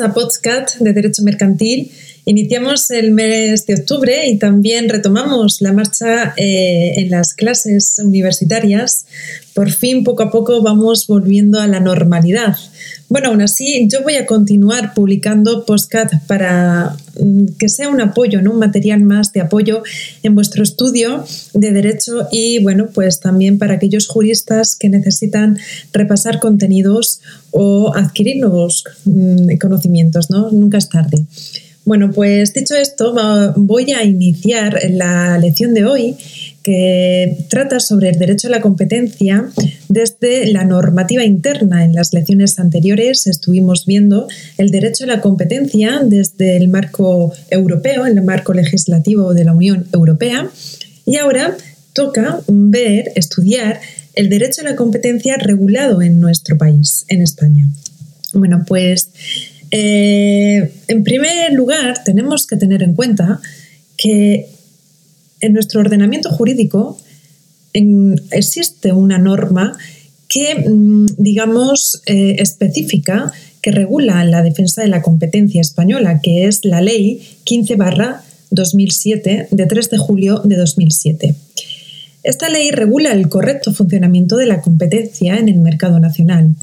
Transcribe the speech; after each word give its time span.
A 0.00 0.14
Podcast 0.14 0.76
de 0.78 0.92
Derecho 0.92 1.22
Mercantil. 1.22 1.90
Iniciamos 2.24 2.90
el 2.90 3.10
mes 3.10 3.66
de 3.66 3.74
octubre 3.74 4.28
y 4.28 4.38
también 4.38 4.88
retomamos 4.88 5.60
la 5.60 5.72
marcha 5.72 6.34
eh, 6.36 6.94
en 6.96 7.10
las 7.10 7.34
clases 7.34 7.98
universitarias. 7.98 9.06
Por 9.54 9.72
fin, 9.72 10.04
poco 10.04 10.22
a 10.22 10.30
poco, 10.30 10.62
vamos 10.62 11.06
volviendo 11.08 11.58
a 11.58 11.66
la 11.66 11.80
normalidad. 11.80 12.56
Bueno, 13.10 13.28
aún 13.28 13.40
así, 13.40 13.88
yo 13.90 14.02
voy 14.02 14.16
a 14.16 14.26
continuar 14.26 14.92
publicando 14.92 15.64
podcast 15.64 16.12
para 16.26 16.94
mm, 17.18 17.56
que 17.58 17.70
sea 17.70 17.88
un 17.88 18.02
apoyo, 18.02 18.42
¿no? 18.42 18.52
un 18.52 18.58
material 18.58 19.00
más 19.00 19.32
de 19.32 19.40
apoyo 19.40 19.82
en 20.22 20.34
vuestro 20.34 20.62
estudio 20.62 21.24
de 21.54 21.72
derecho 21.72 22.28
y, 22.30 22.62
bueno, 22.62 22.88
pues 22.92 23.20
también 23.20 23.58
para 23.58 23.74
aquellos 23.74 24.08
juristas 24.08 24.76
que 24.76 24.90
necesitan 24.90 25.56
repasar 25.90 26.38
contenidos 26.38 27.20
o 27.50 27.94
adquirir 27.96 28.40
nuevos 28.40 28.84
mm, 29.06 29.56
conocimientos, 29.58 30.28
¿no? 30.28 30.50
Nunca 30.50 30.76
es 30.76 30.90
tarde. 30.90 31.24
Bueno, 31.86 32.10
pues 32.10 32.52
dicho 32.52 32.74
esto, 32.74 33.14
voy 33.56 33.92
a 33.92 34.04
iniciar 34.04 34.78
la 34.90 35.38
lección 35.38 35.72
de 35.72 35.86
hoy 35.86 36.16
que 36.68 37.46
trata 37.48 37.80
sobre 37.80 38.10
el 38.10 38.18
derecho 38.18 38.48
a 38.48 38.50
la 38.50 38.60
competencia 38.60 39.48
desde 39.88 40.52
la 40.52 40.64
normativa 40.64 41.24
interna. 41.24 41.82
En 41.82 41.94
las 41.94 42.12
lecciones 42.12 42.58
anteriores 42.58 43.26
estuvimos 43.26 43.86
viendo 43.86 44.28
el 44.58 44.70
derecho 44.70 45.04
a 45.04 45.06
la 45.06 45.22
competencia 45.22 46.02
desde 46.04 46.58
el 46.58 46.68
marco 46.68 47.32
europeo, 47.48 48.04
el 48.04 48.20
marco 48.20 48.52
legislativo 48.52 49.32
de 49.32 49.46
la 49.46 49.54
Unión 49.54 49.86
Europea, 49.94 50.50
y 51.06 51.16
ahora 51.16 51.56
toca 51.94 52.42
ver, 52.48 53.12
estudiar 53.14 53.80
el 54.14 54.28
derecho 54.28 54.60
a 54.60 54.64
la 54.64 54.76
competencia 54.76 55.38
regulado 55.38 56.02
en 56.02 56.20
nuestro 56.20 56.58
país, 56.58 57.06
en 57.08 57.22
España. 57.22 57.66
Bueno, 58.34 58.64
pues 58.66 59.08
eh, 59.70 60.70
en 60.86 61.02
primer 61.02 61.50
lugar, 61.54 62.04
tenemos 62.04 62.46
que 62.46 62.58
tener 62.58 62.82
en 62.82 62.92
cuenta 62.92 63.40
que 63.96 64.57
en 65.40 65.52
nuestro 65.52 65.80
ordenamiento 65.80 66.30
jurídico 66.30 66.98
existe 68.30 68.92
una 68.92 69.18
norma 69.18 69.76
que, 70.28 70.68
mm, 70.68 71.06
digamos, 71.16 72.02
eh, 72.06 72.36
específica 72.38 73.32
que 73.62 73.70
regula 73.70 74.24
la 74.24 74.42
defensa 74.42 74.82
de 74.82 74.88
la 74.88 75.02
competencia 75.02 75.60
española, 75.60 76.20
que 76.22 76.46
es 76.46 76.64
la 76.64 76.80
Ley 76.80 77.20
15 77.44 77.76
2007 78.50 79.48
de 79.50 79.66
3 79.66 79.90
de 79.90 79.98
julio 79.98 80.40
de 80.44 80.56
2007. 80.56 81.34
Esta 82.22 82.48
ley 82.48 82.70
regula 82.70 83.12
el 83.12 83.28
correcto 83.28 83.72
funcionamiento 83.72 84.36
de 84.36 84.46
la 84.46 84.60
competencia 84.60 85.36
en 85.36 85.48
el 85.48 85.60
mercado 85.60 86.00
nacional 86.00 86.54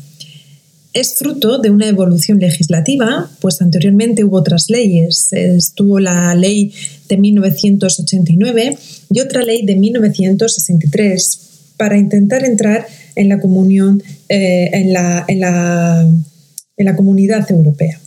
es 0.95 1.15
fruto 1.15 1.57
de 1.57 1.69
una 1.69 1.89
evolución 1.89 2.39
legislativa, 2.39 3.29
pues 3.41 3.61
anteriormente 3.61 4.23
hubo 4.23 4.37
otras 4.37 4.69
leyes. 4.69 5.27
Estuvo 5.33 5.99
la 5.99 6.33
ley 6.35 6.73
de 7.09 7.17
1989 7.17 8.77
y 9.11 9.19
otra 9.19 9.41
ley 9.41 9.65
de 9.65 9.75
1963 9.75 11.39
para 11.75 11.97
intentar 11.97 12.45
entrar 12.45 12.87
en 13.15 13.27
la 13.27 13.41
comunión, 13.41 14.01
eh, 14.29 14.69
en, 14.71 14.93
la, 14.93 15.25
en, 15.27 15.41
la, 15.41 16.95
comunidad 16.95 17.51
europea. 17.51 17.99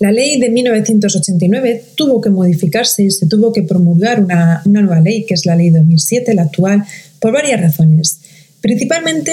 La 0.00 0.10
ley 0.10 0.40
de 0.40 0.50
1989 0.50 1.84
tuvo 1.94 2.20
que 2.20 2.30
modificarse 2.30 3.04
y 3.04 3.10
se 3.12 3.26
tuvo 3.26 3.52
que 3.52 3.62
promulgar 3.62 4.20
una, 4.20 4.62
una 4.64 4.82
nueva 4.82 5.00
ley, 5.00 5.26
que 5.26 5.34
es 5.34 5.46
la 5.46 5.54
ley 5.54 5.70
de 5.70 5.78
2007, 5.78 6.34
la 6.34 6.42
actual, 6.42 6.82
por 7.20 7.32
varias 7.32 7.60
razones 7.60 8.18
principalmente 8.62 9.32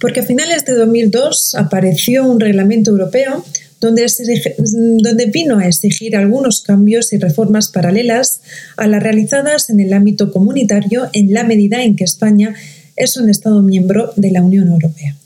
porque 0.00 0.20
a 0.20 0.22
finales 0.24 0.64
de 0.64 0.74
2002 0.74 1.54
apareció 1.54 2.26
un 2.26 2.40
reglamento 2.40 2.90
europeo 2.90 3.44
donde, 3.80 5.26
vino 5.32 5.58
a 5.58 5.66
exigir 5.66 6.16
algunos 6.16 6.62
cambios 6.62 7.12
y 7.12 7.18
reformas 7.18 7.68
paralelas 7.68 8.40
a 8.76 8.86
las 8.86 9.02
realizadas 9.02 9.70
en 9.70 9.80
el 9.80 9.92
ámbito 9.92 10.32
comunitario 10.32 11.08
en 11.12 11.32
la 11.32 11.42
medida 11.42 11.82
en 11.82 11.96
que 11.96 12.04
España 12.04 12.54
es 12.96 13.16
un 13.16 13.28
Estado 13.28 13.60
miembro 13.62 14.12
de 14.16 14.30
la 14.30 14.42
Unión 14.42 14.68
Europea. 14.68 15.16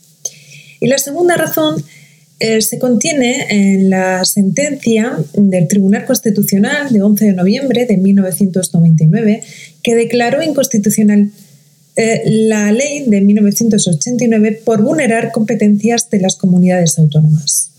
Y 0.79 0.87
la 0.87 0.97
segunda 0.97 1.37
razón 1.37 1.83
eh, 2.39 2.61
se 2.61 2.79
contiene 2.79 3.45
en 3.49 3.91
la 3.91 4.25
sentencia 4.25 5.17
del 5.33 5.67
Tribunal 5.67 6.05
Constitucional 6.05 6.91
de 6.91 7.01
11 7.01 7.25
de 7.25 7.33
noviembre 7.33 7.85
de 7.85 7.97
1999 7.97 9.41
que 9.83 9.95
declaró 9.95 10.41
inconstitucional 10.41 11.29
eh, 11.99 12.21
la 12.25 12.71
ley 12.71 13.05
de 13.07 13.21
1989 13.21 14.61
por 14.63 14.83
vulnerar 14.83 15.31
competencias 15.31 16.11
de 16.11 16.19
las 16.19 16.35
comunidades 16.35 16.99
autónomas. 16.99 17.71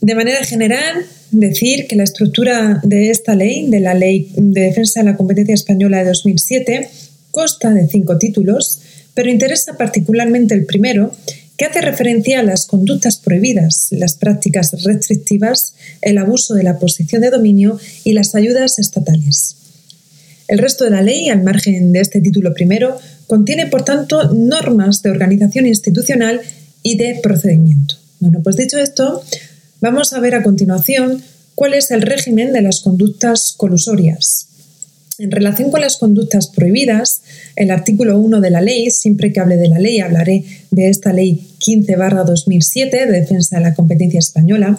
De 0.00 0.14
manera 0.14 0.42
general, 0.42 1.04
decir 1.30 1.86
que 1.86 1.96
la 1.96 2.04
estructura 2.04 2.80
de 2.82 3.10
esta 3.10 3.34
ley, 3.34 3.68
de 3.68 3.80
la 3.80 3.92
Ley 3.92 4.30
de 4.36 4.62
Defensa 4.62 5.00
de 5.00 5.10
la 5.10 5.16
Competencia 5.18 5.54
Española 5.54 5.98
de 5.98 6.04
2007, 6.06 6.88
consta 7.30 7.70
de 7.74 7.88
cinco 7.88 8.16
títulos, 8.16 8.80
pero 9.12 9.28
interesa 9.30 9.76
particularmente 9.76 10.54
el 10.54 10.64
primero, 10.64 11.12
que 11.58 11.66
hace 11.66 11.82
referencia 11.82 12.40
a 12.40 12.42
las 12.42 12.66
conductas 12.66 13.18
prohibidas, 13.18 13.88
las 13.90 14.14
prácticas 14.14 14.82
restrictivas, 14.82 15.74
el 16.00 16.16
abuso 16.16 16.54
de 16.54 16.62
la 16.62 16.78
posición 16.78 17.20
de 17.20 17.30
dominio 17.30 17.78
y 18.02 18.14
las 18.14 18.34
ayudas 18.34 18.78
estatales. 18.78 19.56
El 20.48 20.58
resto 20.58 20.84
de 20.84 20.90
la 20.90 21.02
ley, 21.02 21.30
al 21.30 21.42
margen 21.42 21.92
de 21.92 22.00
este 22.00 22.20
título 22.20 22.52
primero, 22.52 22.98
contiene, 23.26 23.66
por 23.66 23.84
tanto, 23.84 24.32
normas 24.32 25.02
de 25.02 25.10
organización 25.10 25.66
institucional 25.66 26.40
y 26.82 26.96
de 26.96 27.18
procedimiento. 27.22 27.96
Bueno, 28.20 28.40
pues 28.42 28.56
dicho 28.56 28.78
esto, 28.78 29.22
vamos 29.80 30.12
a 30.12 30.20
ver 30.20 30.34
a 30.34 30.42
continuación 30.42 31.22
cuál 31.54 31.74
es 31.74 31.90
el 31.90 32.02
régimen 32.02 32.52
de 32.52 32.62
las 32.62 32.80
conductas 32.80 33.54
colusorias. 33.56 34.48
En 35.18 35.30
relación 35.30 35.70
con 35.70 35.80
las 35.80 35.96
conductas 35.96 36.48
prohibidas, 36.48 37.22
el 37.54 37.70
artículo 37.70 38.18
1 38.18 38.40
de 38.40 38.50
la 38.50 38.60
ley, 38.60 38.90
siempre 38.90 39.32
que 39.32 39.38
hable 39.38 39.56
de 39.56 39.68
la 39.68 39.78
ley, 39.78 40.00
hablaré 40.00 40.44
de 40.72 40.88
esta 40.88 41.12
ley 41.12 41.46
15-2007 41.60 42.90
de 42.90 43.06
defensa 43.06 43.56
de 43.58 43.62
la 43.62 43.74
competencia 43.74 44.18
española, 44.18 44.78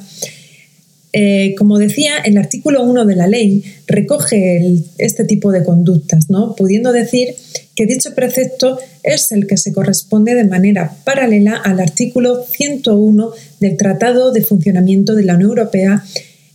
eh, 1.18 1.56
como 1.58 1.78
decía, 1.78 2.18
el 2.26 2.38
artículo 2.38 2.84
1 2.84 3.06
de 3.06 3.16
la 3.16 3.26
ley 3.26 3.64
recoge 3.88 4.84
este 4.98 5.24
tipo 5.24 5.53
de 5.53 5.64
conductas, 5.64 6.30
¿no? 6.30 6.58
pudiendo 6.58 6.92
decir 6.92 7.34
que 7.74 7.86
dicho 7.86 8.14
precepto 8.14 8.78
es 9.02 9.31
el 9.31 9.48
que 9.48 9.56
se 9.56 9.72
corresponde 9.72 10.36
de 10.36 10.44
manera 10.44 10.94
paralela 11.06 11.56
al 11.56 11.80
artículo 11.80 12.44
101 12.44 13.31
del 13.62 13.78
Tratado 13.78 14.34
de 14.34 14.44
Funcionamiento 14.44 15.16
de 15.16 15.24
la 15.24 15.36
Unión 15.36 15.52
Europea, 15.52 16.03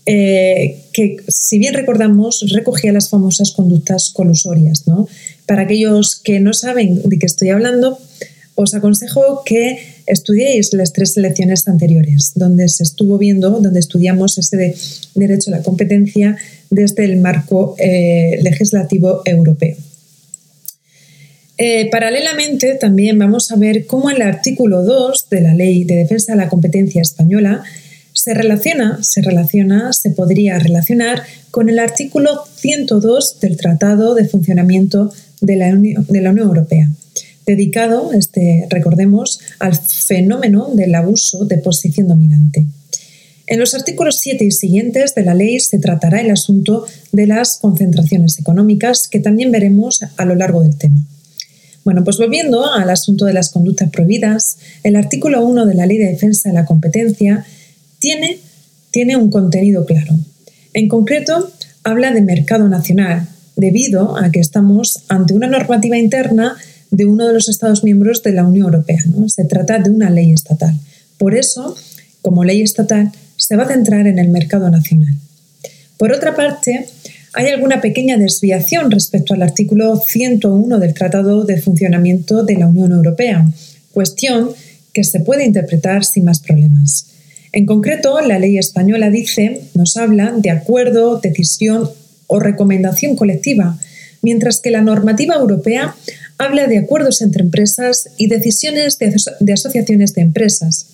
eh, 0.04 0.77
que, 0.92 1.16
si 1.28 1.59
bien 1.59 1.72
recordamos, 1.72 2.44
recogía 2.53 2.92
las 2.92 3.09
famosas 3.09 3.53
conductas 3.53 4.10
colusorias. 4.12 4.84
Para 5.47 5.62
aquellos 5.62 6.21
que 6.22 6.38
no 6.38 6.53
saben 6.53 7.00
de 7.03 7.19
qué 7.19 7.25
estoy 7.25 7.48
hablando, 7.48 7.98
os 8.56 8.74
aconsejo 8.74 9.42
que 9.42 9.78
estudiéis 10.10 10.72
las 10.74 10.92
tres 10.92 11.16
lecciones 11.16 11.66
anteriores, 11.68 12.33
donde 12.34 12.68
se 12.68 12.83
estuvo 12.83 13.18
viendo, 13.18 13.51
donde 13.60 13.80
estudiamos 13.80 14.39
ese 14.39 14.74
derecho 15.15 15.51
a 15.51 15.59
la 15.59 15.62
competencia 15.62 16.36
desde 16.71 17.04
el 17.04 17.16
marco 17.18 17.74
eh, 17.78 18.39
legislativo 18.42 19.22
europeo. 19.24 19.77
Eh, 21.59 21.91
paralelamente, 21.91 22.74
también 22.77 23.18
vamos 23.18 23.53
a 23.53 23.57
ver 23.57 23.86
cómo 23.86 24.10
el 24.10 24.22
artículo 24.22 24.83
2 24.83 25.28
de 25.30 25.41
la 25.42 25.54
Ley 25.54 25.84
de 25.84 25.97
Defensa 25.97 26.33
de 26.33 26.39
la 26.39 26.48
Competencia 26.48 27.03
Española 27.03 27.63
se 28.13 28.34
relaciona, 28.34 29.03
se 29.03 29.21
relaciona, 29.21 29.92
se 29.92 30.10
podría 30.10 30.59
relacionar 30.59 31.22
con 31.51 31.68
el 31.68 31.78
artículo 31.78 32.45
102 32.56 33.41
del 33.41 33.56
Tratado 33.56 34.15
de 34.15 34.27
Funcionamiento 34.27 35.13
de 35.41 35.56
la 35.56 35.68
Unión 35.68 36.39
Europea 36.39 36.89
dedicado, 37.50 38.12
este, 38.12 38.66
recordemos, 38.70 39.41
al 39.58 39.76
fenómeno 39.76 40.70
del 40.72 40.94
abuso 40.94 41.44
de 41.44 41.58
posición 41.58 42.06
dominante. 42.08 42.66
En 43.47 43.58
los 43.58 43.74
artículos 43.74 44.20
7 44.20 44.44
y 44.44 44.52
siguientes 44.52 45.16
de 45.16 45.24
la 45.24 45.34
ley 45.34 45.58
se 45.58 45.80
tratará 45.80 46.20
el 46.20 46.30
asunto 46.30 46.86
de 47.10 47.26
las 47.26 47.58
concentraciones 47.58 48.38
económicas, 48.38 49.08
que 49.08 49.18
también 49.18 49.50
veremos 49.50 50.04
a 50.16 50.24
lo 50.24 50.36
largo 50.36 50.62
del 50.62 50.76
tema. 50.76 51.04
Bueno, 51.84 52.04
pues 52.04 52.18
volviendo 52.18 52.72
al 52.72 52.88
asunto 52.91 53.24
de 53.24 53.32
las 53.32 53.50
conductas 53.50 53.91
prohibidas, 53.91 54.58
el 54.84 54.94
artículo 54.94 55.44
1 55.44 55.66
de 55.66 55.74
la 55.74 55.86
Ley 55.86 55.98
de 55.98 56.06
Defensa 56.06 56.48
de 56.48 56.54
la 56.54 56.66
Competencia 56.66 57.44
tiene, 57.98 58.38
tiene 58.92 59.16
un 59.16 59.30
contenido 59.30 59.84
claro. 59.84 60.14
En 60.72 60.86
concreto, 60.86 61.50
habla 61.82 62.12
de 62.12 62.22
mercado 62.22 62.68
nacional, 62.68 63.26
debido 63.56 64.16
a 64.16 64.30
que 64.30 64.38
estamos 64.38 65.03
ante 65.08 65.34
una 65.34 65.48
normativa 65.48 65.98
interna 65.98 66.56
de 66.91 67.04
uno 67.07 67.27
de 67.27 67.33
los 67.33 67.48
Estados 67.48 67.84
miembros 67.84 68.22
de 68.22 68.33
la 68.33 68.45
Unión 68.45 68.66
Europea. 68.66 69.03
¿no? 69.07 69.28
Se 69.28 69.45
trata 69.45 69.78
de 69.78 69.91
una 69.91 70.10
ley 70.10 70.33
estatal. 70.33 70.75
Por 71.19 71.34
eso, 71.34 71.77
como 72.22 72.45
ley 72.45 72.63
estatal, 72.63 73.13
se 73.37 73.57
va 73.57 73.65
a 73.65 73.69
centrar 73.69 74.07
en 74.07 74.19
el 74.19 74.28
mercado 74.28 74.71
nacional. 74.71 75.15
Por 75.97 76.13
otra 76.13 76.34
parte, 76.34 76.87
hay 77.33 77.48
alguna 77.48 77.81
pequeña 77.81 78.16
desviación 78.16 78.91
respecto 78.91 79.34
al 79.34 79.42
artículo 79.42 79.97
101 79.97 80.78
del 80.78 80.95
Tratado 80.95 81.45
de 81.45 81.60
Funcionamiento 81.60 82.42
de 82.42 82.57
la 82.57 82.66
Unión 82.66 82.92
Europea, 82.92 83.47
cuestión 83.92 84.51
que 84.92 85.04
se 85.04 85.21
puede 85.21 85.45
interpretar 85.45 86.04
sin 86.04 86.25
más 86.25 86.41
problemas. 86.41 87.07
En 87.53 87.66
concreto, 87.66 88.21
la 88.21 88.39
ley 88.39 88.59
española 88.59 89.10
dice, 89.10 89.63
nos 89.75 89.97
habla 89.97 90.33
de 90.37 90.51
acuerdo, 90.51 91.21
decisión 91.21 91.91
o 92.27 92.41
recomendación 92.41 93.16
colectiva, 93.16 93.78
mientras 94.22 94.60
que 94.60 94.71
la 94.71 94.83
normativa 94.83 95.34
europea 95.34 95.95
habla 96.41 96.66
de 96.66 96.78
acuerdos 96.78 97.21
entre 97.21 97.42
empresas 97.42 98.09
y 98.16 98.27
decisiones 98.27 98.98
de, 98.98 99.53
asociaciones 99.53 100.15
de 100.15 100.22
empresas. 100.22 100.87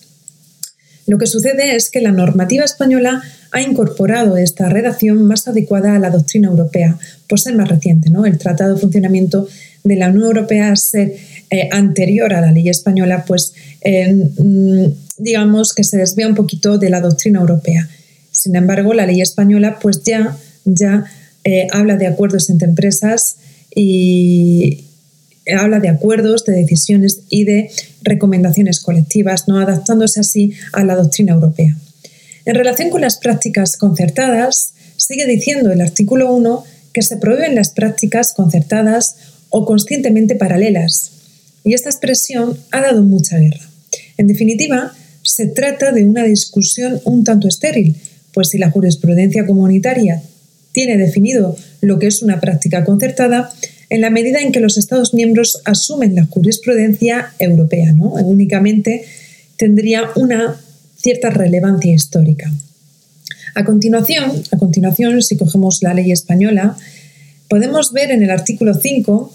Lo 1.07 1.19
que 1.19 1.27
sucede 1.27 1.77
es 1.77 1.89
que 1.89 2.01
la 2.01 2.11
normativa 2.11 2.65
española 2.65 3.23
ha 3.53 3.61
incorporado 3.63 4.37
esta 4.37 4.69
redacción 4.69 5.23
más 5.23 5.47
adecuada 5.47 5.95
a 5.95 6.01
la 6.01 6.11
doctrina 6.11 6.49
europea, 6.49 6.99
por 7.29 7.39
ser 7.39 7.55
más 7.55 7.69
reciente. 7.69 8.11
¿no? 8.11 8.27
El 8.27 8.39
Tratado 8.39 8.75
de 8.75 8.81
Funcionamiento 8.81 9.47
de 9.85 9.95
la 9.95 10.09
Unión 10.09 10.25
Europea, 10.25 10.75
ser 10.75 11.15
eh, 11.51 11.69
anterior 11.71 12.35
a 12.35 12.41
la 12.41 12.51
ley 12.51 12.69
española, 12.69 13.25
pues 13.25 13.55
mm, 13.85 14.87
digamos 15.19 15.75
que 15.75 15.85
se 15.85 15.97
desvía 15.97 16.27
un 16.27 16.35
poquito 16.35 16.77
de 16.77 16.91
la 16.91 17.01
doctrina 17.01 17.39
europea. 17.39 17.89
Sin 18.33 18.57
embargo, 18.57 18.95
la 18.95 19.07
ley 19.07 19.21
española 19.21 19.79
pues 19.81 20.03
ya, 20.03 20.37
ya 20.65 21.05
eh, 21.45 21.69
habla 21.71 21.95
de 21.97 22.09
acuerdos 22.09 22.51
entre 22.51 22.67
empresas 22.67 23.37
y, 23.73 24.86
habla 25.55 25.81
de 25.81 25.89
acuerdos, 25.89 26.45
de 26.45 26.55
decisiones 26.55 27.21
y 27.29 27.45
de 27.45 27.71
recomendaciones 28.03 28.81
colectivas, 28.81 29.49
no 29.49 29.59
adaptándose 29.59 30.21
así 30.21 30.53
a 30.73 30.85
la 30.85 30.97
doctrina 30.97 31.35
europea. 31.35 31.77
En 32.45 32.55
relación 32.55 32.91
con 32.91 33.01
las 33.01 33.19
prácticas 33.19 33.77
concertadas, 33.77 34.73
sigue 34.97 35.27
diciendo 35.27 35.73
el 35.73 35.81
artículo 35.81 36.33
1 36.35 36.65
que 36.93 37.03
se 37.03 37.17
prohíben 37.17 37.55
las 37.55 37.71
prácticas 37.71 38.33
concertadas 38.33 39.17
o 39.51 39.67
conscientemente 39.67 40.35
paralelas, 40.35 41.13
y 41.65 41.75
esta 41.75 41.91
expresión 41.91 42.59
ha 42.71 42.81
dado 42.81 43.03
mucha 43.03 43.39
guerra. 43.39 43.69
En 44.17 44.29
definitiva, 44.29 44.95
se 45.23 45.47
trata 45.49 45.91
de 45.93 46.05
una 46.05 46.23
discusión 46.23 47.01
un 47.05 47.25
tanto 47.25 47.49
estéril, 47.49 47.97
pues 48.33 48.51
si 48.51 48.59
la 48.59 48.71
jurisprudencia 48.71 49.45
comunitaria 49.45 50.23
tiene 50.73 50.97
definido 50.97 51.57
lo 51.81 51.99
que 51.99 52.07
es 52.07 52.23
una 52.23 52.41
práctica 52.41 52.85
concertada, 52.85 53.51
en 53.89 54.01
la 54.01 54.11
medida 54.11 54.41
en 54.41 54.53
que 54.53 54.61
los 54.61 54.79
Estados 54.79 55.15
miembros 55.15 55.61
asumen 55.65 56.15
la 56.15 56.27
jurisprudencia 56.27 57.33
europea. 57.39 57.93
¿no? 57.93 58.13
Únicamente 58.15 59.05
tendría 59.57 60.11
una 60.17 60.61
cierta 60.97 61.31
relevancia 61.31 61.93
histórica. 61.93 62.51
A 63.55 63.65
continuación, 63.65 64.43
a 64.51 64.59
continuación, 64.59 65.23
si 65.23 65.37
cogemos 65.37 65.83
la 65.83 65.95
ley 65.95 66.13
española, 66.13 66.77
podemos 67.49 67.93
ver 67.93 68.11
en 68.11 68.23
el 68.23 68.31
artículo 68.31 68.75
5 68.75 69.33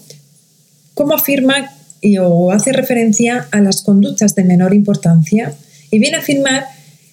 cómo 0.94 1.14
afirma 1.14 1.72
y, 2.00 2.18
o 2.18 2.50
hace 2.50 2.72
referencia 2.72 3.48
a 3.50 3.60
las 3.60 3.82
conductas 3.82 4.34
de 4.34 4.44
menor 4.44 4.74
importancia 4.74 5.54
y 5.90 5.98
viene 5.98 6.16
a 6.16 6.20
afirmar, 6.20 6.66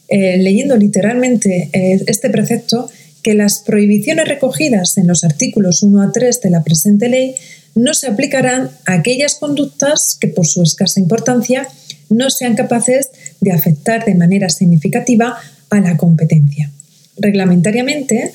eh, 0.08 0.38
leyendo 0.38 0.76
literalmente 0.76 1.70
eh, 1.74 2.04
este 2.08 2.30
precepto, 2.30 2.90
que 3.24 3.34
las 3.34 3.60
prohibiciones 3.60 4.28
recogidas 4.28 4.98
en 4.98 5.08
los 5.08 5.24
artículos 5.24 5.84
1 5.84 6.02
a 6.02 6.12
3 6.12 6.42
de 6.42 6.50
la 6.50 6.64
presente 6.64 7.10
ley 7.10 7.36
no 7.76 7.94
se 7.94 8.08
aplicarán 8.08 8.72
a 8.86 8.94
aquellas 8.94 9.36
conductas 9.36 10.18
que 10.20 10.28
por 10.28 10.48
su 10.48 10.64
escasa 10.64 11.00
importancia 11.00 11.68
no 12.10 12.30
sean 12.30 12.56
capaces 12.56 13.10
de 13.40 13.52
afectar 13.52 14.06
de 14.06 14.16
manera 14.16 14.50
significativa 14.50 15.38
a 15.70 15.80
la 15.80 15.98
competencia. 15.98 16.72
Reglamentariamente, 17.18 18.32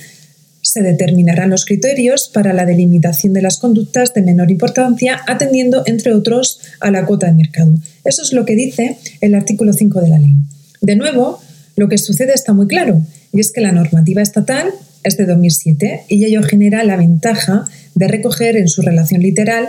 se 0.65 0.81
determinarán 0.81 1.51
los 1.51 1.67
criterios 1.67 2.31
para 2.33 2.55
la 2.55 2.65
delimitación 2.65 3.35
de 3.35 3.43
las 3.43 3.59
conductas 3.59 4.15
de 4.15 4.23
menor 4.23 4.51
importancia, 4.51 5.21
atendiendo, 5.27 5.83
entre 5.87 6.15
otros, 6.15 6.61
a 6.81 6.91
la 6.91 7.05
cuota 7.05 7.27
de 7.27 7.35
mercado. 7.35 7.75
Eso 8.05 8.23
es 8.23 8.33
lo 8.33 8.47
que 8.47 8.55
dice 8.55 8.97
el 9.21 9.35
artículo 9.35 9.75
5 9.75 10.01
de 10.01 10.09
la 10.09 10.19
ley. 10.19 10.35
De 10.81 10.97
nuevo, 10.97 11.41
lo 11.77 11.89
que 11.89 11.99
sucede 11.99 12.33
está 12.33 12.55
muy 12.55 12.67
claro. 12.67 13.03
Y 13.35 13.41
es 13.41 13.53
que 13.53 13.61
la 13.61 13.73
normativa 13.73 14.23
estatal 14.23 14.71
es 15.03 15.19
de 15.19 15.27
2007 15.27 16.05
y 16.09 16.25
ello 16.25 16.43
genera 16.43 16.85
la 16.85 16.97
ventaja 16.97 17.67
de 17.95 18.09
recoger 18.09 18.57
en 18.57 18.69
su 18.69 18.81
relación 18.81 19.21
literal 19.21 19.69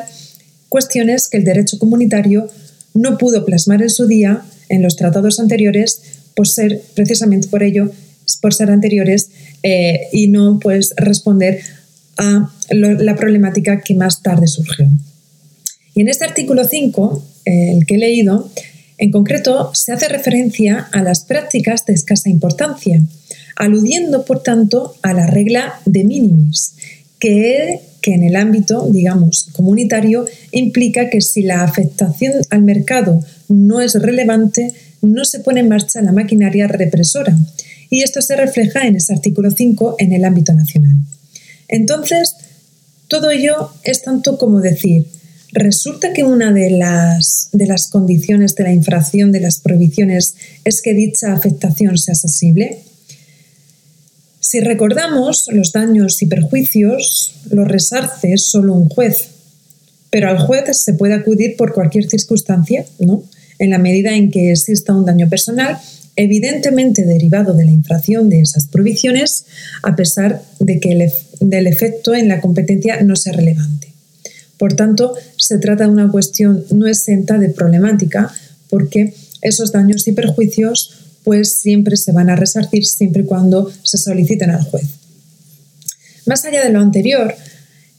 cuestiones 0.70 1.28
que 1.28 1.38
el 1.38 1.44
derecho 1.44 1.80
comunitario 1.80 2.48
no 2.94 3.18
pudo 3.18 3.44
plasmar 3.44 3.82
en 3.82 3.90
su 3.90 4.08
día 4.08 4.44
en 4.70 4.82
los 4.82 4.96
tratados 4.96 5.40
anteriores 5.40 6.02
por 6.36 6.48
ser 6.48 6.82
precisamente 6.94 7.48
por 7.48 7.64
ello 7.64 7.92
por 8.42 8.54
ser 8.54 8.70
anteriores 8.70 9.30
eh, 9.64 10.08
y 10.12 10.28
no 10.28 10.60
pues 10.60 10.94
responder 10.98 11.62
a 12.18 12.52
la 12.70 13.16
problemática 13.16 13.82
que 13.82 13.96
más 13.96 14.22
tarde 14.22 14.48
surgió. 14.48 14.88
Y 15.94 16.02
en 16.02 16.10
este 16.10 16.26
artículo 16.26 16.64
5, 16.64 17.24
el 17.46 17.86
que 17.86 17.96
he 17.96 17.98
leído, 17.98 18.50
en 18.98 19.12
concreto 19.12 19.72
se 19.74 19.92
hace 19.92 20.08
referencia 20.08 20.88
a 20.92 21.02
las 21.02 21.26
prácticas 21.26 21.86
de 21.86 21.94
escasa 21.94 22.30
importancia, 22.30 23.02
aludiendo, 23.56 24.25
por 24.25 24.44
tanto, 24.44 24.96
a 25.02 25.13
la 25.13 25.28
regla 25.28 25.80
de 25.86 26.04
minimis, 26.04 26.75
que, 27.19 27.81
en 28.04 28.24
el 28.24 28.36
ámbito, 28.36 28.88
digamos, 28.92 29.50
comunitario, 29.54 30.28
implica 30.52 31.10
que 31.10 31.22
si 31.22 31.42
la 31.42 31.63
afectación 31.63 32.34
al 32.52 32.62
mercado 32.62 33.19
no 33.50 33.81
es 33.81 33.96
relevante, 33.96 34.74
no 35.02 35.25
se 35.25 35.40
pone 35.40 35.62
en 35.62 35.69
marcha 35.69 36.02
la 36.02 36.12
maquinaria 36.12 36.68
represora. 36.68 37.36
Y 37.90 38.04
esto 38.04 38.22
se 38.22 38.36
refleja 38.36 38.86
en 38.86 38.96
ese 38.96 39.13
artículo 39.13 39.50
5 39.50 39.96
en 40.00 40.13
el 40.13 40.24
ámbito 40.24 40.54
nacional. 40.54 40.98
Entonces, 41.68 42.36
todo 43.08 43.31
ello 43.31 43.72
es 43.84 44.04
tanto 44.04 44.38
como 44.38 44.62
decir, 44.62 45.08
resulta 45.51 46.13
que 46.13 46.24
una 46.24 46.51
de 46.51 46.72
las, 46.72 47.50
de 47.54 47.66
las 47.66 47.90
condiciones 47.90 48.56
de 48.56 48.63
la 48.63 48.74
infracción 48.74 49.32
de 49.32 49.39
las 49.39 49.60
prohibiciones 49.60 50.36
es 50.63 50.82
que 50.82 50.94
dicha 50.94 51.34
afectación 51.34 51.98
sea 51.98 52.13
accesible. 52.13 52.80
Si 54.48 54.60
recordamos, 54.60 55.48
los 55.52 55.72
daños 55.72 56.22
y 56.22 56.28
perjuicios 56.28 57.34
los 57.50 57.68
resarce 57.68 58.38
solo 58.38 58.74
un 58.74 58.90
juez, 58.90 59.30
pero 60.12 60.30
al 60.30 60.38
juez 60.38 60.66
se 60.80 60.94
puede 60.94 61.16
acudir 61.16 61.58
por 61.58 61.74
cualquier 61.74 62.08
circunstancia, 62.08 62.86
¿no? 63.00 63.24
En 63.58 63.72
la 63.72 63.80
medida 63.80 64.16
en 64.16 64.30
que 64.30 64.52
exista 64.52 64.94
un 64.94 65.04
daño 65.04 65.28
personal, 65.30 65.80
evidentemente 66.16 67.06
derivado 67.06 67.56
de 67.56 67.66
la 67.66 67.72
infracción 67.72 68.30
de 68.30 68.42
esas 68.42 68.68
prohibiciones, 68.68 69.48
a 69.82 69.96
pesar 69.96 70.44
de 70.60 70.80
que 70.80 70.92
el 70.92 71.68
efecto 71.68 72.14
en 72.14 72.28
la 72.28 72.40
competencia 72.40 73.02
no 73.02 73.16
sea 73.16 73.34
relevante. 73.34 73.94
Por 74.60 74.75
tanto, 74.75 75.16
se 75.38 75.58
trata 75.58 75.86
de 75.86 75.90
una 75.90 76.12
cuestión 76.12 76.64
no 76.70 76.86
exenta 76.86 77.40
de 77.40 77.50
problemática, 77.50 78.32
porque 78.70 79.16
esos 79.42 79.72
daños 79.72 80.08
y 80.08 80.12
perjuicios 80.12 81.02
pues 81.25 81.58
siempre 81.58 81.98
se 81.98 82.13
van 82.13 82.29
a 82.29 82.38
resarcir 82.38 82.86
siempre 82.86 83.24
y 83.24 83.25
cuando 83.25 83.70
se 83.84 83.98
soliciten 83.98 84.51
al 84.51 84.63
juez. 84.63 84.86
Más 86.25 86.46
allá 86.46 86.63
de 86.63 86.72
lo 86.72 86.79
anterior, 86.79 87.36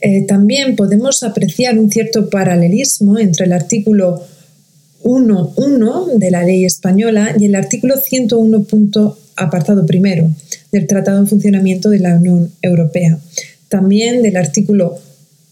eh, 0.01 0.25
también 0.27 0.77
podemos 0.77 1.23
apreciar 1.23 1.79
un 1.79 1.91
cierto 1.91 2.31
paralelismo 2.31 3.19
entre 3.19 3.47
el 3.47 3.53
artículo 3.53 4.25
1.1 5.03 6.19
de 6.19 6.31
la 6.31 6.43
ley 6.43 6.65
española 6.65 7.35
y 7.39 7.47
el 7.47 7.55
artículo 7.55 7.97
101. 7.97 9.17
apartado 9.37 9.85
primero 9.85 10.31
del 10.73 10.87
Tratado 10.87 11.23
de 11.23 11.29
Funcionamiento 11.29 11.91
de 11.91 11.99
la 11.99 12.15
Unión 12.15 12.51
Europea. 12.63 13.19
También 13.69 14.23
del 14.23 14.37
artículo 14.37 14.99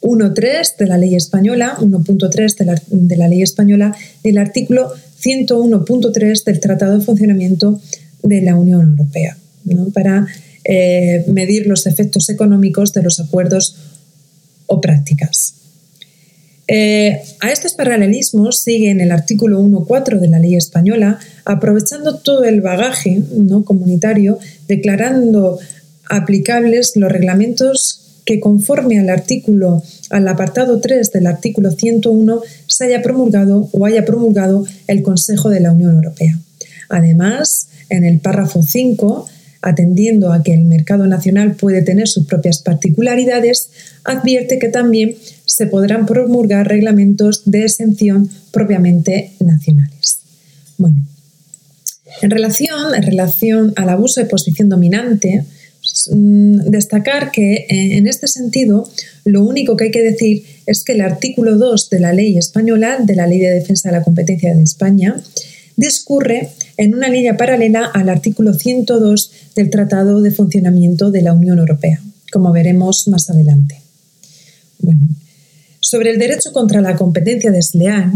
1.3 0.05 0.77
de 0.77 0.87
la 0.87 0.99
ley 0.99 1.15
española, 1.15 1.77
1.3 1.81 2.57
de 2.57 2.65
la, 2.67 2.83
de 2.89 3.17
la 3.17 3.27
ley 3.27 3.43
española 3.43 3.97
y 4.23 4.29
el 4.29 4.39
artículo 4.39 4.93
101.3 5.21 6.45
del 6.45 6.61
Tratado 6.61 6.99
de 6.99 7.05
Funcionamiento 7.05 7.81
de 8.23 8.43
la 8.43 8.55
Unión 8.55 8.83
Europea, 8.91 9.37
para 9.95 10.27
eh, 10.65 11.25
medir 11.29 11.67
los 11.67 11.87
efectos 11.87 12.29
económicos 12.29 12.93
de 12.93 13.03
los 13.03 13.19
acuerdos 13.19 13.77
o 14.67 14.81
prácticas. 14.81 15.55
Eh, 16.69 17.23
a 17.41 17.51
estos 17.51 17.75
paralelismos 17.75 18.61
sigue 18.61 18.91
en 18.91 19.01
el 19.01 19.11
artículo 19.11 19.61
1.4 19.61 20.21
de 20.21 20.29
la 20.29 20.39
ley 20.39 20.55
española, 20.55 21.19
aprovechando 21.45 22.19
todo 22.19 22.45
el 22.45 22.61
bagaje 22.61 23.23
¿no? 23.37 23.65
comunitario, 23.65 24.39
declarando 24.69 25.59
aplicables 26.09 26.93
los 26.97 27.11
reglamentos 27.11 27.94
que 28.25 28.41
conforme 28.41 28.99
al 28.99 29.11
artículo, 29.11 29.83
al 30.11 30.27
apartado 30.29 30.81
3 30.81 31.13
del 31.13 31.27
artículo 31.27 31.71
101, 31.71 32.41
se 32.67 32.85
haya 32.85 33.03
promulgado 33.03 33.69
o 33.73 33.87
haya 33.87 34.05
promulgado 34.05 34.65
el 34.87 35.03
Consejo 35.03 35.51
de 35.51 35.61
la 35.61 35.73
Unión 35.73 35.95
Europea. 35.95 36.39
Además, 36.89 37.69
en 37.91 38.05
el 38.05 38.21
párrafo 38.21 38.63
5, 38.63 39.27
atendiendo 39.63 40.33
a 40.33 40.43
que 40.43 40.53
el 40.53 40.65
mercado 40.65 41.07
nacional 41.07 41.55
puede 41.55 41.83
tener 41.83 42.09
sus 42.09 42.27
propias 42.27 42.63
particularidades, 42.63 43.71
advierte 44.05 44.59
que 44.59 44.69
también 44.69 45.17
se 45.45 45.67
podrán 45.67 46.07
promulgar 46.07 46.69
reglamentos 46.69 47.43
de 47.47 47.65
exención 47.65 48.29
propiamente 48.51 49.33
nacionales. 49.41 50.19
Bueno, 50.77 51.05
en 52.23 52.31
relación, 52.31 52.95
en 52.95 53.03
relación 53.03 53.73
al 53.77 53.89
abuso 53.89 54.21
de 54.21 54.27
posición 54.27 54.69
dominante, 54.69 55.45
destacar 56.11 57.31
que 57.31 57.55
eh, 57.55 57.97
en 57.97 58.07
este 58.07 58.27
sentido 58.27 58.89
lo 59.25 59.45
único 59.45 59.77
que 59.77 59.85
hay 59.85 59.91
que 59.91 60.03
decir 60.03 60.45
es 60.67 60.83
que 60.83 60.93
el 60.93 61.01
artículo 61.01 61.57
2 61.57 61.91
de 61.91 62.01
la 62.01 62.13
ley 62.13 62.37
española, 62.37 62.99
de 63.01 63.15
la 63.15 63.27
Ley 63.27 63.39
de 63.39 63.51
Defensa 63.51 63.91
de 63.91 63.97
la 63.99 64.03
Competencia 64.03 64.55
de 64.55 64.63
España, 64.63 65.17
discurre 65.77 66.51
en 66.77 66.95
una 66.95 67.09
línea 67.09 67.37
paralela 67.37 67.87
al 67.87 68.09
artículo 68.09 68.55
102 68.55 69.31
del 69.55 69.71
Tratado 69.71 70.21
de 70.21 70.31
Funcionamiento 70.31 71.11
de 71.11 71.23
la 71.23 71.33
Unión 71.33 71.59
Europea, 71.59 72.01
como 72.33 72.53
veremos 72.53 73.09
más 73.09 73.31
adelante. 73.31 73.81
Bueno, 74.81 75.03
sobre 75.81 76.11
el 76.11 76.19
derecho 76.19 76.53
contra 76.53 76.81
la 76.81 76.97
competencia 76.97 77.51
desleal, 77.51 78.13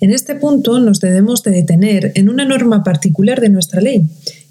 en 0.00 0.12
este 0.12 0.36
punto 0.36 0.78
nos 0.78 1.00
debemos 1.00 1.42
de 1.42 1.50
detener 1.50 2.12
en 2.14 2.28
una 2.28 2.44
norma 2.44 2.84
particular 2.84 3.40
de 3.40 3.48
nuestra 3.48 3.80
ley, 3.80 4.02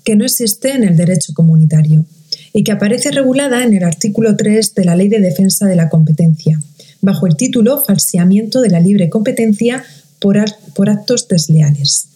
que 0.03 0.15
no 0.15 0.25
existe 0.25 0.71
en 0.71 0.83
el 0.83 0.97
derecho 0.97 1.33
comunitario 1.33 2.05
y 2.53 2.63
que 2.63 2.71
aparece 2.71 3.11
regulada 3.11 3.63
en 3.63 3.73
el 3.73 3.83
artículo 3.83 4.35
3 4.35 4.75
de 4.75 4.85
la 4.85 4.95
Ley 4.95 5.09
de 5.09 5.19
Defensa 5.19 5.65
de 5.65 5.75
la 5.75 5.89
Competencia, 5.89 6.59
bajo 7.01 7.27
el 7.27 7.35
título 7.35 7.83
Falseamiento 7.83 8.61
de 8.61 8.69
la 8.69 8.79
libre 8.79 9.09
competencia 9.09 9.83
por, 10.19 10.89
actos 10.89 11.27
desleales. 11.27 12.07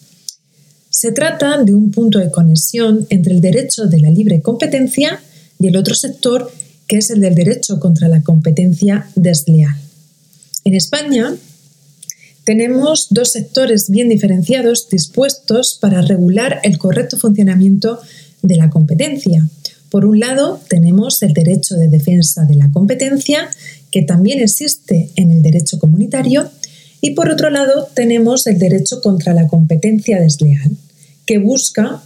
Se 0.90 1.12
trata 1.12 1.64
de 1.64 1.74
un 1.74 1.92
punto 1.92 2.20
de 2.20 2.32
conexión 2.32 3.06
entre 3.10 3.34
el 3.34 3.42
derecho 3.42 3.86
de 3.86 4.00
la 4.00 4.10
libre 4.10 4.42
competencia 4.42 5.22
y 5.60 5.68
el 5.68 5.78
otro 5.78 5.96
sector, 5.96 6.52
que 6.88 6.98
es 6.98 7.10
el 7.10 7.22
del 7.22 7.36
derecho 7.36 7.80
contra 7.80 8.08
la 8.08 8.22
competencia 8.22 9.08
desleal. 9.16 9.76
En 10.66 10.76
España 10.76 11.34
tenemos 12.44 13.08
dos 13.12 13.32
sectores 13.32 13.90
bien 13.90 14.10
diferenciados 14.10 14.90
dispuestos 14.90 15.78
para 15.80 16.02
regular 16.02 16.60
el 16.64 16.78
correcto 16.78 17.18
funcionamiento 17.18 18.00
de 18.42 18.56
la 18.58 18.70
competencia. 18.70 19.48
Por 19.92 20.06
un 20.06 20.22
lado, 20.22 20.62
tenemos 20.70 21.22
el 21.22 21.34
derecho 21.34 21.76
de 21.76 21.90
defensa 21.90 22.46
de 22.46 22.56
la 22.56 22.72
competencia, 22.72 23.50
que 23.92 24.04
también 24.04 24.40
existe 24.40 25.10
en 25.18 25.32
el 25.32 25.42
derecho 25.42 25.80
comunitario, 25.80 26.50
y 27.02 27.12
por 27.12 27.30
otro 27.30 27.50
lado, 27.50 27.90
tenemos 27.94 28.48
el 28.48 28.58
derecho 28.58 29.02
contra 29.02 29.34
la 29.34 29.50
competencia 29.50 30.22
desleal, 30.22 30.72
que 31.26 31.40
busca, 31.40 32.02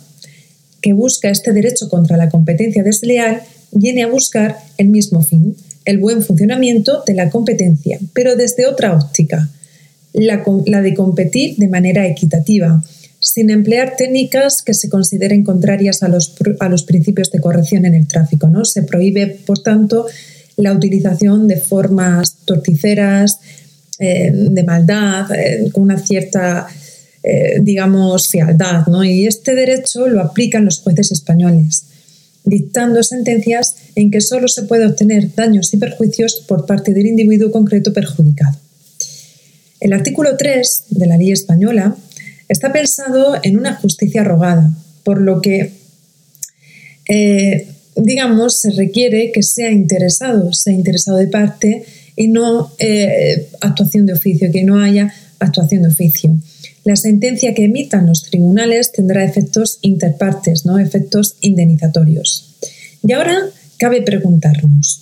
que 0.82 0.94
busca 0.94 1.30
este 1.30 1.54
derecho 1.54 1.88
contra 1.88 2.18
la 2.18 2.30
competencia 2.30 2.82
desleal, 2.82 3.44
viene 3.72 4.01
a 4.01 4.08
buscar 4.08 4.58
el 4.80 4.88
mismo 4.88 5.22
fin, 5.22 5.56
el 5.86 6.00
buen 6.00 6.24
funcionamiento 6.24 7.04
de 7.06 7.13
la 7.13 7.30
competencia, 7.30 8.00
pero 8.13 8.36
desde 8.36 8.65
otra 8.65 8.96
óptica, 8.98 9.48
la, 10.13 10.82
de 10.82 10.94
competir 10.96 11.58
de 11.58 11.68
manera 11.68 12.08
equitativa, 12.08 12.84
sin 13.25 13.50
emplear 13.50 13.96
técnicas 13.98 14.62
que 14.62 14.75
se 14.75 14.88
consideren 14.88 15.44
contrarias 15.44 16.03
a 16.03 16.10
los, 16.10 16.36
a 16.60 16.70
los 16.70 16.84
principios 16.84 17.32
de 17.32 17.39
corrección 17.39 17.84
en 17.86 17.96
el 17.96 18.08
tráfico. 18.08 18.48
¿no? 18.48 18.65
Se 18.65 18.84
prohíbe, 18.84 19.25
por 19.48 19.63
tanto, 19.63 20.05
la 20.58 20.72
utilización 20.72 21.48
de 21.48 21.58
formas 21.58 22.36
torticeras, 22.46 23.39
eh, 23.98 24.32
de 24.32 24.63
maldad, 24.63 25.25
eh, 25.32 25.72
con 25.72 25.82
una 25.82 25.98
cierta, 25.98 26.67
eh, 27.24 27.58
digamos, 27.62 28.27
fealdad. 28.27 28.86
¿no? 28.86 29.03
Y 29.03 29.25
este 29.25 29.55
derecho 29.55 30.08
lo 30.08 30.22
aplican 30.22 30.63
los 30.63 30.82
jueces 30.82 31.12
españoles 31.12 31.86
dictando 32.44 33.01
sentencias 33.01 33.75
en 33.96 34.12
que 34.12 34.22
solo 34.22 34.48
se 34.48 34.62
puede 34.65 34.86
obtener 34.86 35.34
daños 35.34 35.74
y 35.74 35.77
perjuicios 35.77 36.44
por 36.48 36.67
parte 36.67 36.94
del 36.94 37.08
individuo 37.08 37.51
concreto 37.51 37.91
perjudicado. 37.91 38.55
El 39.79 39.94
artículo 39.94 40.38
3 40.38 40.84
de 40.89 41.08
la 41.08 41.17
ley 41.17 41.32
española 41.32 41.96
está 42.50 42.72
pensado 42.72 43.36
en 43.44 43.58
una 43.58 43.75
justicia 43.75 44.24
rogada, 44.24 44.72
por 45.04 45.22
lo 45.22 45.42
que, 45.42 45.74
eh, 47.08 47.68
digamos, 47.96 48.60
se 48.60 48.72
requiere 48.72 49.32
que 49.32 49.44
sea 49.44 49.72
interesado, 49.72 50.54
sea 50.54 50.74
interesado 50.74 51.18
de 51.18 51.28
parte 51.28 51.86
y 52.16 52.28
no 52.28 52.72
eh, 52.80 53.50
actuación 53.62 54.06
de 54.06 54.14
oficio, 54.14 54.52
que 54.52 54.64
no 54.64 54.80
haya 54.80 55.14
actuación 55.40 55.84
de 55.84 55.90
oficio 55.90 56.36
la 56.86 56.96
sentencia 56.96 57.56
que 57.56 57.66
emitan 57.66 58.06
los 58.06 58.24
tribunales 58.24 58.92
tendrá 58.92 59.25
efectos 59.25 59.80
interpartes, 59.82 60.66
¿no? 60.66 60.78
efectos 60.78 61.36
indemnizatorios. 61.42 62.56
Y 63.06 63.12
ahora 63.14 63.40
cabe 63.80 64.04
preguntarnos, 64.04 65.02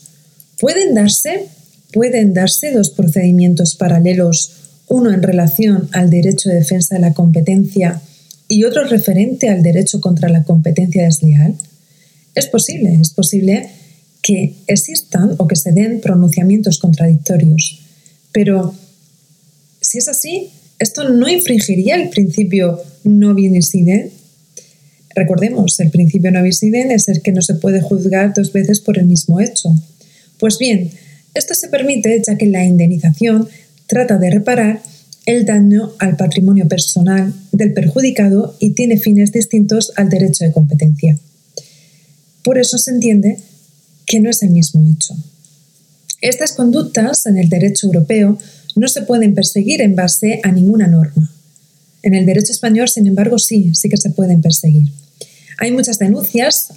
¿pueden 0.59 0.93
darse, 0.93 1.47
¿pueden 1.91 2.33
darse 2.33 2.71
dos 2.71 2.89
procedimientos 2.89 3.75
paralelos, 3.75 4.62
uno 4.87 5.11
en 5.11 5.23
relación 5.23 5.89
al 5.91 6.09
derecho 6.09 6.49
de 6.49 6.55
defensa 6.55 6.95
de 6.95 7.01
la 7.01 7.13
competencia 7.13 8.01
y 8.47 8.63
otro 8.63 8.83
referente 8.85 9.49
al 9.49 9.63
derecho 9.63 10.01
contra 10.01 10.29
la 10.29 10.43
competencia 10.43 11.03
desleal? 11.03 11.55
Es 12.35 12.47
posible, 12.47 12.97
es 12.99 13.11
posible 13.11 13.69
que 14.21 14.55
existan 14.67 15.35
o 15.37 15.47
que 15.47 15.55
se 15.55 15.71
den 15.71 16.01
pronunciamientos 16.01 16.79
contradictorios, 16.79 17.81
pero 18.31 18.73
si 19.81 19.97
es 19.97 20.07
así, 20.07 20.51
¿Esto 20.83 21.07
no 21.07 21.29
infringiría 21.29 21.95
el 21.95 22.09
principio 22.09 22.77
no 23.05 23.33
bis 23.33 23.71
Recordemos, 25.15 25.79
el 25.79 25.91
principio 25.91 26.29
no 26.29 26.43
bis 26.43 26.61
es 26.61 27.07
el 27.07 27.21
que 27.21 27.31
no 27.31 27.41
se 27.41 27.53
puede 27.55 27.81
juzgar 27.81 28.33
dos 28.33 28.51
veces 28.51 28.81
por 28.81 28.97
el 28.97 29.05
mismo 29.05 29.39
hecho. 29.39 29.69
Pues 30.39 30.57
bien, 30.57 30.91
esto 31.35 31.53
se 31.53 31.69
permite 31.69 32.21
ya 32.27 32.37
que 32.37 32.47
la 32.47 32.65
indemnización 32.65 33.47
trata 33.87 34.17
de 34.17 34.31
reparar 34.31 34.81
el 35.25 35.45
daño 35.45 35.93
al 35.99 36.17
patrimonio 36.17 36.67
personal 36.67 37.33
del 37.51 37.73
perjudicado 37.73 38.55
y 38.59 38.71
tiene 38.71 38.97
fines 38.97 39.31
distintos 39.31 39.93
al 39.95 40.09
derecho 40.09 40.43
de 40.43 40.51
competencia. 40.51 41.17
Por 42.43 42.57
eso 42.57 42.77
se 42.77 42.91
entiende 42.91 43.37
que 44.05 44.19
no 44.19 44.29
es 44.29 44.43
el 44.43 44.49
mismo 44.49 44.85
hecho. 44.89 45.15
Estas 46.21 46.53
conductas 46.53 47.25
en 47.25 47.37
el 47.37 47.49
derecho 47.49 47.87
europeo 47.87 48.37
no 48.75 48.87
se 48.87 49.01
pueden 49.03 49.33
perseguir 49.33 49.81
en 49.81 49.95
base 49.95 50.41
a 50.43 50.51
ninguna 50.51 50.87
norma. 50.87 51.31
En 52.01 52.13
el 52.13 52.25
derecho 52.25 52.51
español, 52.51 52.89
sin 52.89 53.07
embargo, 53.07 53.39
sí, 53.39 53.71
sí 53.73 53.87
que 53.87 53.97
se 53.97 54.09
pueden 54.09 54.41
perseguir. 54.41 54.89
Hay 55.59 55.71
muchas 55.71 55.99
denuncias 55.99 56.69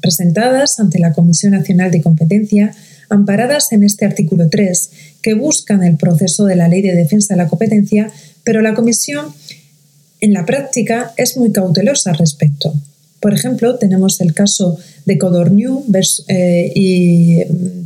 presentadas 0.00 0.80
ante 0.80 0.98
la 0.98 1.12
Comisión 1.12 1.52
Nacional 1.52 1.90
de 1.92 2.02
Competencia, 2.02 2.74
amparadas 3.12 3.72
en 3.72 3.84
este 3.84 4.04
artículo 4.04 4.48
3, 4.48 4.90
que 5.20 5.34
buscan 5.34 5.84
el 5.84 5.96
proceso 5.96 6.44
de 6.46 6.56
la 6.56 6.68
Ley 6.68 6.82
de 6.82 6.94
Defensa 6.94 7.34
de 7.34 7.38
la 7.38 7.48
Competencia, 7.48 8.10
pero 8.42 8.62
la 8.62 8.74
Comisión 8.74 9.26
en 10.20 10.32
la 10.32 10.46
práctica 10.46 11.12
es 11.16 11.36
muy 11.36 11.52
cautelosa 11.52 12.10
al 12.10 12.18
respecto. 12.18 12.72
Por 13.20 13.34
ejemplo, 13.34 13.76
tenemos 13.76 14.20
el 14.20 14.34
caso 14.34 14.78
de 15.04 15.18
Codorniu 15.18 15.84
eh, 16.28 17.46
mm, 17.48 17.82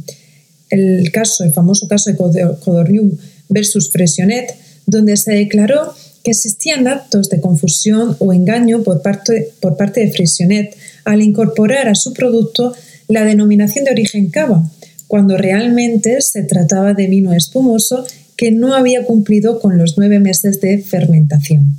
el 0.70 1.10
caso, 1.12 1.44
el 1.44 1.52
famoso 1.52 1.88
caso 1.88 2.10
de 2.10 2.16
Codorniu 2.16 3.18
versus 3.48 3.90
Fresionet, 3.90 4.54
donde 4.86 5.16
se 5.16 5.32
declaró 5.32 5.94
que 6.22 6.32
existían 6.32 6.88
actos 6.88 7.28
de 7.28 7.40
confusión 7.40 8.16
o 8.18 8.32
engaño 8.32 8.82
por 8.82 9.02
parte, 9.02 9.52
por 9.60 9.76
parte 9.76 10.00
de 10.00 10.12
Fresionet 10.12 10.76
al 11.04 11.22
incorporar 11.22 11.88
a 11.88 11.94
su 11.94 12.12
producto 12.12 12.74
la 13.08 13.24
denominación 13.24 13.84
de 13.84 13.92
origen 13.92 14.28
cava, 14.30 14.68
cuando 15.08 15.36
realmente 15.36 16.20
se 16.20 16.42
trataba 16.42 16.94
de 16.94 17.06
vino 17.06 17.32
espumoso 17.32 18.04
que 18.36 18.50
no 18.50 18.74
había 18.74 19.04
cumplido 19.04 19.60
con 19.60 19.78
los 19.78 19.96
nueve 19.96 20.18
meses 20.20 20.60
de 20.60 20.78
fermentación. 20.78 21.76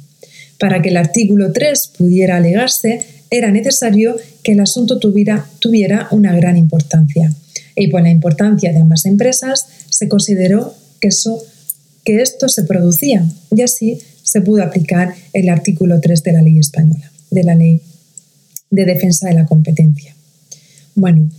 Para 0.59 0.81
que 0.81 0.89
el 0.89 0.97
artículo 0.97 1.51
3 1.51 1.91
pudiera 1.97 2.37
alegarse, 2.37 3.01
era 3.29 3.51
necesario 3.51 4.15
que 4.43 4.53
el 4.53 4.59
asunto 4.59 4.97
tuviera, 4.99 5.45
tuviera 5.59 6.07
una 6.11 6.35
gran 6.35 6.57
importancia. 6.57 7.31
Y 7.75 7.87
por 7.89 8.01
la 8.01 8.09
importancia 8.09 8.71
de 8.71 8.79
ambas 8.79 9.05
empresas, 9.05 9.67
se 9.89 10.07
consideró 10.07 10.73
que 10.99 11.09
eso 11.09 11.43
que 12.07 12.21
esto 12.21 12.47
se 12.47 12.63
producía 12.63 13.25
y 13.53 13.63
así 13.63 13.99
se 14.23 14.39
pudo 14.39 14.63
aplicar 14.63 15.13
el 15.33 15.49
artículo 15.49 15.99
3 15.99 16.23
de 16.23 16.31
la 16.31 16.41
ley 16.41 16.57
española, 16.57 17.11
de 17.31 17.43
la 17.43 17.53
ley 17.53 17.81
de 18.71 18.85
defensa 18.85 19.27
de 19.27 19.33
la 19.33 19.45
competencia. 19.45 20.15
Bueno, 20.95 21.29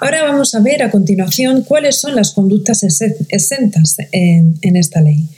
ahora 0.00 0.24
vamos 0.24 0.54
a 0.54 0.60
ver 0.60 0.82
a 0.82 0.90
continuación 0.90 1.62
cuáles 1.62 2.00
son 2.00 2.16
las 2.16 2.32
conductas 2.32 2.82
exentas 2.82 3.96
en, 4.12 4.76
esta 4.76 5.00
ley. 5.00 5.28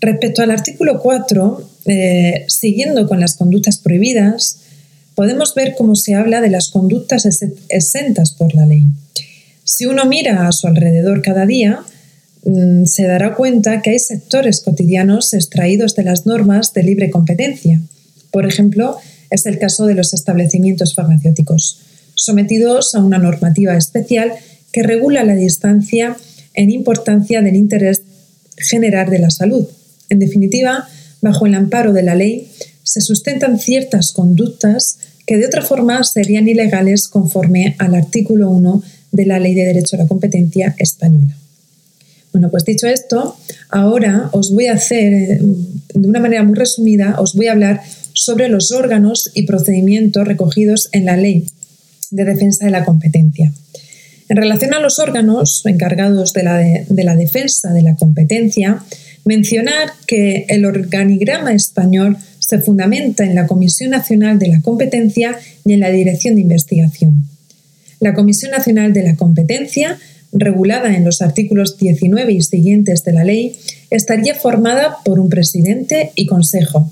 Respecto 0.00 0.42
al 0.42 0.50
artículo 0.50 1.00
4, 1.00 1.70
eh, 1.86 2.44
siguiendo 2.48 3.06
con 3.06 3.20
las 3.20 3.36
conductas 3.36 3.78
prohibidas, 3.78 4.60
podemos 5.14 5.54
ver 5.54 5.74
cómo 5.76 5.94
se 5.94 6.14
habla 6.14 6.40
de 6.40 6.50
las 6.50 6.70
conductas 6.70 7.28
exentas 7.68 8.32
por 8.32 8.54
la 8.54 8.64
ley. 8.64 8.86
Si 9.64 9.84
uno 9.84 10.06
mira 10.06 10.48
a 10.48 10.52
su 10.52 10.66
alrededor 10.66 11.20
cada 11.20 11.44
día, 11.44 11.84
Mm, 12.44 12.86
se 12.86 13.04
dará 13.04 13.34
cuenta 13.34 13.82
que 13.82 13.90
hay 13.90 13.98
sectores 13.98 14.60
cotidianos 14.60 15.34
extraídos 15.34 15.94
de 15.94 16.04
las 16.04 16.24
normas 16.24 16.72
de 16.72 16.82
libre 16.82 17.10
competencia. 17.10 17.80
Por 18.30 18.46
ejemplo, 18.46 18.96
es 19.28 19.46
el 19.46 19.58
caso 19.58 19.86
de 19.86 19.94
los 19.94 20.14
establecimientos 20.14 20.94
farmacéuticos, 20.94 21.80
sometidos 22.20 22.94
a 22.94 23.02
una 23.02 23.16
normativa 23.16 23.76
especial 23.76 24.32
que 24.72 24.82
regula 24.82 25.24
la 25.24 25.34
distancia 25.34 26.16
en 26.52 26.70
importancia 26.70 27.40
del 27.40 27.56
interés 27.56 28.02
general 28.58 29.08
de 29.08 29.20
la 29.20 29.30
salud. 29.30 29.66
En 30.10 30.18
definitiva, 30.18 30.86
bajo 31.22 31.46
el 31.46 31.54
amparo 31.54 31.94
de 31.94 32.02
la 32.02 32.14
ley, 32.14 32.50
se 32.82 33.00
sustentan 33.00 33.58
ciertas 33.58 34.12
conductas 34.12 34.98
que 35.26 35.38
de 35.38 35.46
otra 35.46 35.62
forma 35.62 36.04
serían 36.04 36.46
ilegales 36.46 37.08
conforme 37.08 37.74
al 37.78 37.94
artículo 37.94 38.50
1 38.50 38.82
de 39.12 39.26
la 39.26 39.38
Ley 39.38 39.54
de 39.54 39.64
Derecho 39.64 39.96
a 39.96 40.00
la 40.00 40.06
Competencia 40.06 40.74
española. 40.78 41.34
Bueno, 42.32 42.50
pues 42.50 42.66
dicho 42.66 42.86
esto, 42.86 43.36
ahora 43.70 44.28
os 44.32 44.52
voy 44.52 44.66
a 44.66 44.74
hacer, 44.74 45.12
eh, 45.12 45.40
de 45.94 46.08
una 46.08 46.20
manera 46.20 46.42
muy 46.42 46.54
resumida, 46.54 47.16
os 47.18 47.34
voy 47.34 47.46
a 47.46 47.52
hablar 47.52 47.80
sobre 48.12 48.48
los 48.48 48.72
órganos 48.72 49.30
y 49.34 49.44
procedimientos 49.44 50.28
recogidos 50.28 50.90
en 50.92 51.06
la 51.06 51.16
Ley 51.16 51.46
de 52.10 52.24
Defensa 52.24 52.64
de 52.64 52.70
la 52.70 52.84
Competencia. 52.84 53.52
En 54.28 54.36
relación 54.36 54.74
a 54.74 54.80
los 54.80 54.98
órganos 54.98 55.62
encargados 55.66 56.32
de 56.32 56.42
la, 56.42 56.58
de 56.58 57.04
la 57.04 57.16
defensa 57.16 57.72
de 57.72 57.82
la 57.82 57.96
competencia, 57.96 58.80
mencionar 59.24 59.92
que 60.06 60.46
el 60.48 60.64
organigrama 60.64 61.52
español 61.52 62.16
se 62.38 62.58
fundamenta 62.58 63.24
en 63.24 63.34
la 63.34 63.46
Comisión 63.46 63.90
Nacional 63.90 64.38
de 64.38 64.48
la 64.48 64.60
Competencia 64.60 65.38
y 65.64 65.72
en 65.72 65.80
la 65.80 65.90
Dirección 65.90 66.34
de 66.34 66.42
Investigación. 66.42 67.24
La 68.00 68.14
Comisión 68.14 68.50
Nacional 68.50 68.92
de 68.92 69.02
la 69.02 69.16
Competencia, 69.16 69.98
regulada 70.32 70.96
en 70.96 71.04
los 71.04 71.22
artículos 71.22 71.76
19 71.78 72.32
y 72.32 72.40
siguientes 72.40 73.04
de 73.04 73.12
la 73.12 73.24
ley, 73.24 73.56
estaría 73.90 74.34
formada 74.34 74.96
por 75.04 75.20
un 75.20 75.28
presidente 75.28 76.12
y 76.14 76.26
consejo, 76.26 76.90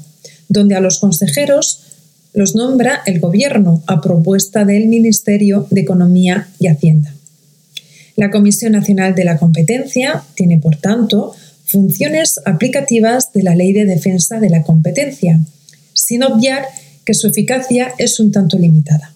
donde 0.49 0.75
a 0.75 0.81
los 0.81 0.99
consejeros 0.99 1.88
los 2.35 2.54
nombra 2.54 3.00
el 3.06 3.20
Gobierno 3.20 3.82
a 3.87 4.00
propuesta 4.00 4.64
del 4.64 4.87
Ministerio 4.88 5.66
de 5.70 5.80
Economía 5.80 6.49
y 6.58 6.68
Hacienda. 6.68 7.14
La 8.16 8.30
Comisión 8.30 8.73
Nacional 8.73 9.14
de 9.14 9.25
la 9.25 9.38
Competencia 9.38 10.23
tiene, 10.35 10.58
por 10.58 10.76
tanto, 10.76 11.35
funciones 11.66 12.40
aplicativas 12.44 13.32
de 13.32 13.42
la 13.42 13.54
Ley 13.54 13.73
de 13.73 13.85
Defensa 13.85 14.40
de 14.40 14.50
la 14.50 14.62
Competencia, 14.62 15.40
sin 15.92 16.23
obviar 16.23 16.64
que 17.04 17.14
su 17.14 17.28
eficacia 17.28 17.92
es 17.99 18.18
un 18.20 18.32
tanto 18.32 18.58
limitada. 18.58 19.14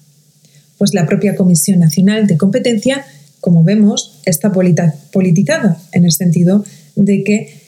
Pues 0.79 0.95
la 0.95 1.07
propia 1.07 1.35
Comisión 1.35 1.81
Nacional 1.81 2.27
de 2.27 2.37
Competencia, 2.37 3.05
como 3.41 3.65
vemos, 3.65 4.21
está 4.25 4.53
politizada 4.53 5.79
en 5.93 6.05
el 6.05 6.13
sentido 6.13 6.65
de 6.97 7.25
que 7.25 7.63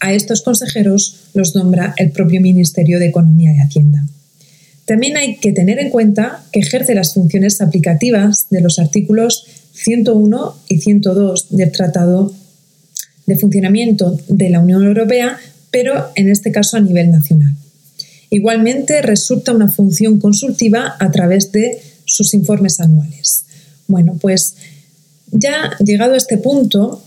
a 0.00 0.12
estos 0.12 0.42
consejeros 0.42 1.30
los 1.34 1.54
nombra 1.54 1.94
el 1.98 2.10
propio 2.10 2.40
Ministerio 2.40 2.98
de 2.98 3.06
Economía 3.06 3.54
y 3.54 3.60
Hacienda. 3.60 4.04
También 4.90 5.16
hay 5.16 5.36
que 5.36 5.52
tener 5.52 5.78
en 5.78 5.88
cuenta 5.90 6.42
que 6.50 6.58
ejerce 6.58 6.96
las 6.96 7.14
funciones 7.14 7.60
aplicativas 7.60 8.48
de 8.50 8.60
los 8.60 8.80
artículos 8.80 9.46
101 9.74 10.56
y 10.66 10.78
102 10.78 11.46
del 11.50 11.70
Tratado 11.70 12.34
de 13.24 13.36
funcionamiento 13.36 14.18
de 14.26 14.50
la 14.50 14.58
Unión 14.58 14.84
Europea, 14.84 15.38
pero 15.70 16.10
en 16.16 16.28
este 16.28 16.50
caso 16.50 16.76
a 16.76 16.80
nivel 16.80 17.12
nacional. 17.12 17.54
Igualmente 18.30 19.00
resulta 19.00 19.52
una 19.52 19.68
función 19.68 20.18
consultiva 20.18 20.96
a 20.98 21.12
través 21.12 21.52
de 21.52 21.80
sus 22.04 22.34
informes 22.34 22.80
anuales. 22.80 23.44
Bueno, 23.86 24.18
pues 24.20 24.56
ya 25.30 25.70
llegado 25.78 26.14
a 26.14 26.16
este 26.16 26.36
punto, 26.36 27.00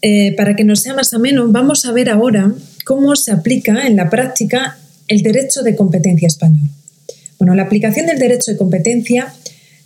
eh, 0.00 0.34
para 0.38 0.56
que 0.56 0.64
nos 0.64 0.80
sea 0.80 0.94
más 0.94 1.12
ameno, 1.12 1.48
vamos 1.48 1.84
a 1.84 1.92
ver 1.92 2.08
ahora 2.08 2.54
cómo 2.86 3.14
se 3.14 3.30
aplica 3.30 3.86
en 3.86 3.96
la 3.96 4.08
práctica 4.08 4.78
el 5.08 5.22
derecho 5.22 5.62
de 5.62 5.76
competencia 5.76 6.26
español. 6.26 6.68
Bueno, 7.38 7.54
la 7.54 7.64
aplicación 7.64 8.06
del 8.06 8.18
derecho 8.18 8.52
de 8.52 8.56
competencia, 8.56 9.34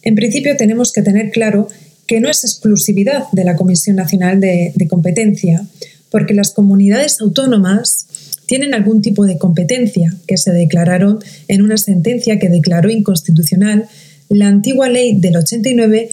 en 0.02 0.14
principio 0.14 0.56
tenemos 0.56 0.92
que 0.92 1.02
tener 1.02 1.30
claro 1.30 1.68
que 2.06 2.20
no 2.20 2.28
es 2.28 2.44
exclusividad 2.44 3.24
de 3.32 3.44
la 3.44 3.56
Comisión 3.56 3.96
Nacional 3.96 4.40
de, 4.40 4.72
Competencia, 4.88 5.66
porque 6.10 6.34
las 6.34 6.52
comunidades 6.52 7.20
autónomas 7.20 8.06
tienen 8.46 8.74
algún 8.74 9.02
tipo 9.02 9.26
de 9.26 9.38
competencia 9.38 10.14
que 10.26 10.36
se 10.36 10.52
declararon 10.52 11.18
en 11.48 11.62
una 11.62 11.76
sentencia 11.76 12.38
que 12.38 12.48
declaró 12.48 12.90
inconstitucional 12.90 13.88
la 14.28 14.46
antigua 14.46 14.88
ley 14.88 15.18
del 15.18 15.36
89 15.36 16.10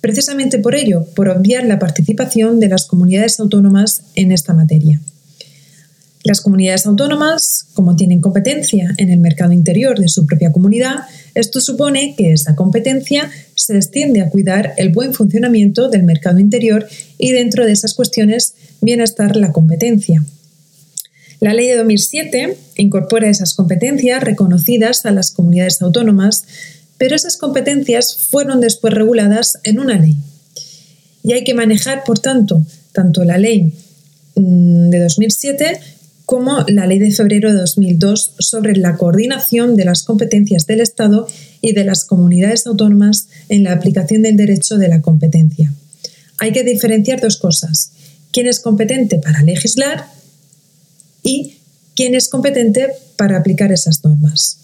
precisamente 0.00 0.58
por 0.58 0.74
ello, 0.74 1.04
por 1.14 1.28
obviar 1.28 1.64
la 1.64 1.78
participación 1.78 2.58
de 2.58 2.68
las 2.68 2.86
comunidades 2.86 3.38
autónomas 3.38 4.02
en 4.14 4.32
esta 4.32 4.54
materia. 4.54 5.00
Las 6.22 6.42
comunidades 6.42 6.84
autónomas, 6.84 7.66
como 7.72 7.96
tienen 7.96 8.20
competencia 8.20 8.92
en 8.98 9.10
el 9.10 9.20
mercado 9.20 9.52
interior 9.52 9.98
de 9.98 10.08
su 10.08 10.26
propia 10.26 10.52
comunidad, 10.52 10.96
esto 11.34 11.60
supone 11.60 12.14
que 12.14 12.32
esa 12.32 12.54
competencia 12.56 13.30
se 13.54 13.76
extiende 13.76 14.20
a 14.20 14.28
cuidar 14.28 14.74
el 14.76 14.90
buen 14.90 15.14
funcionamiento 15.14 15.88
del 15.88 16.02
mercado 16.02 16.38
interior 16.38 16.86
y 17.16 17.32
dentro 17.32 17.64
de 17.64 17.72
esas 17.72 17.94
cuestiones 17.94 18.54
viene 18.82 19.02
a 19.02 19.04
estar 19.04 19.34
la 19.34 19.52
competencia. 19.52 20.22
La 21.40 21.54
ley 21.54 21.68
de 21.68 21.78
2007 21.78 22.58
incorpora 22.76 23.30
esas 23.30 23.54
competencias 23.54 24.22
reconocidas 24.22 25.06
a 25.06 25.12
las 25.12 25.30
comunidades 25.30 25.80
autónomas, 25.80 26.44
pero 26.98 27.16
esas 27.16 27.38
competencias 27.38 28.14
fueron 28.28 28.60
después 28.60 28.92
reguladas 28.92 29.58
en 29.64 29.80
una 29.80 29.98
ley. 29.98 30.18
Y 31.22 31.32
hay 31.32 31.44
que 31.44 31.54
manejar, 31.54 32.04
por 32.04 32.18
tanto, 32.18 32.62
tanto 32.92 33.24
la 33.24 33.38
ley 33.38 33.72
mm, 34.34 34.90
de 34.90 34.98
2007 35.00 35.80
como 36.30 36.64
la 36.68 36.86
Ley 36.86 37.00
de 37.00 37.10
febrero 37.10 37.52
de 37.52 37.58
2002 37.58 38.34
sobre 38.38 38.76
la 38.76 38.96
coordinación 38.96 39.74
de 39.74 39.84
las 39.84 40.04
competencias 40.04 40.64
del 40.64 40.80
Estado 40.80 41.26
y 41.60 41.72
de 41.72 41.82
las 41.82 42.04
comunidades 42.04 42.68
autónomas 42.68 43.26
en 43.48 43.64
la 43.64 43.72
aplicación 43.72 44.22
del 44.22 44.36
derecho 44.36 44.78
de 44.78 44.86
la 44.86 45.02
competencia. 45.02 45.74
Hay 46.38 46.52
que 46.52 46.62
diferenciar 46.62 47.20
dos 47.20 47.36
cosas, 47.36 47.90
quién 48.30 48.46
es 48.46 48.60
competente 48.60 49.18
para 49.18 49.42
legislar 49.42 50.06
y 51.24 51.56
quién 51.96 52.14
es 52.14 52.28
competente 52.28 52.86
para 53.16 53.36
aplicar 53.36 53.72
esas 53.72 54.04
normas. 54.04 54.58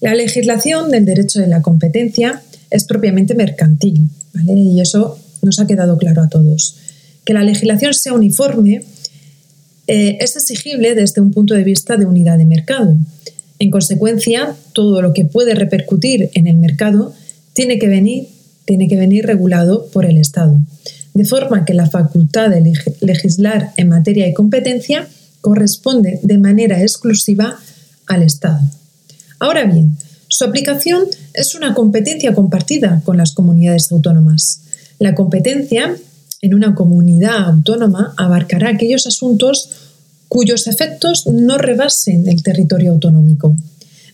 La 0.00 0.14
legislación 0.14 0.90
del 0.90 1.04
derecho 1.04 1.40
de 1.40 1.48
la 1.48 1.60
competencia 1.60 2.40
es 2.70 2.84
propiamente 2.84 3.34
mercantil, 3.34 4.08
y 4.46 4.80
eso 4.80 5.18
nos 5.42 5.60
ha 5.60 5.66
quedado 5.66 5.98
claro 5.98 6.22
a 6.22 6.30
todos. 6.30 6.76
Que 7.26 7.34
la 7.34 7.42
legislación 7.42 7.92
sea 7.92 8.14
uniforme 8.14 8.86
eh, 9.86 10.18
es 10.20 10.36
exigible 10.36 10.94
desde 10.94 11.20
un 11.20 11.32
punto 11.32 11.54
de 11.54 11.64
vista 11.64 11.96
de 11.96 12.06
unidad 12.06 12.38
de 12.38 12.46
mercado. 12.46 12.96
En 13.58 13.70
consecuencia, 13.70 14.54
todo 14.72 15.02
lo 15.02 15.12
que 15.12 15.24
puede 15.24 15.54
repercutir 15.54 16.30
en 16.34 16.46
el 16.46 16.56
mercado 16.56 17.14
tiene 17.52 17.78
que 17.78 17.88
venir, 17.88 18.28
tiene 18.64 18.88
que 18.88 18.96
venir 18.96 19.26
regulado 19.26 19.86
por 19.92 20.04
el 20.04 20.18
Estado, 20.18 20.58
de 21.14 21.24
forma 21.24 21.64
que 21.64 21.74
la 21.74 21.88
facultad 21.88 22.50
de 22.50 22.72
legislar 23.00 23.72
en 23.76 23.88
materia 23.88 24.26
de 24.26 24.34
competencia 24.34 25.08
corresponde 25.40 26.20
de 26.22 26.38
manera 26.38 26.80
exclusiva 26.80 27.58
al 28.06 28.22
Estado. 28.22 28.60
Ahora 29.38 29.64
bien, 29.64 29.96
su 30.28 30.44
aplicación 30.44 31.04
es 31.34 31.54
una 31.54 31.74
competencia 31.74 32.34
compartida 32.34 33.02
con 33.04 33.16
las 33.16 33.32
comunidades 33.32 33.92
autónomas. 33.92 34.62
La 34.98 35.14
competencia 35.14 35.96
en 36.42 36.54
una 36.54 36.74
comunidad 36.74 37.44
autónoma 37.46 38.14
abarcará 38.16 38.70
aquellos 38.70 39.06
asuntos 39.06 39.70
cuyos 40.28 40.66
efectos 40.66 41.26
no 41.28 41.56
rebasen 41.56 42.28
el 42.28 42.42
territorio 42.42 42.90
autonómico, 42.90 43.56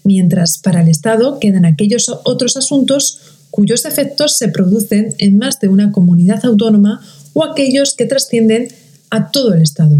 mientras 0.05 0.59
para 0.59 0.83
el 0.83 0.89
Estado 0.89 1.39
quedan 1.41 1.65
aquellos 1.65 2.15
otros 2.25 2.59
asuntos 2.59 3.19
cuyos 3.51 3.87
efectos 3.87 4.37
se 4.37 4.49
producen 4.49 5.15
en 5.19 5.39
más 5.39 5.59
de 5.59 5.69
una 5.69 5.91
comunidad 5.91 6.45
autónoma 6.45 7.01
o 7.33 7.45
aquellos 7.45 7.95
que 7.95 8.05
trascienden 8.05 8.69
a 9.09 9.31
todo 9.31 9.55
el 9.55 9.63
Estado. 9.63 9.99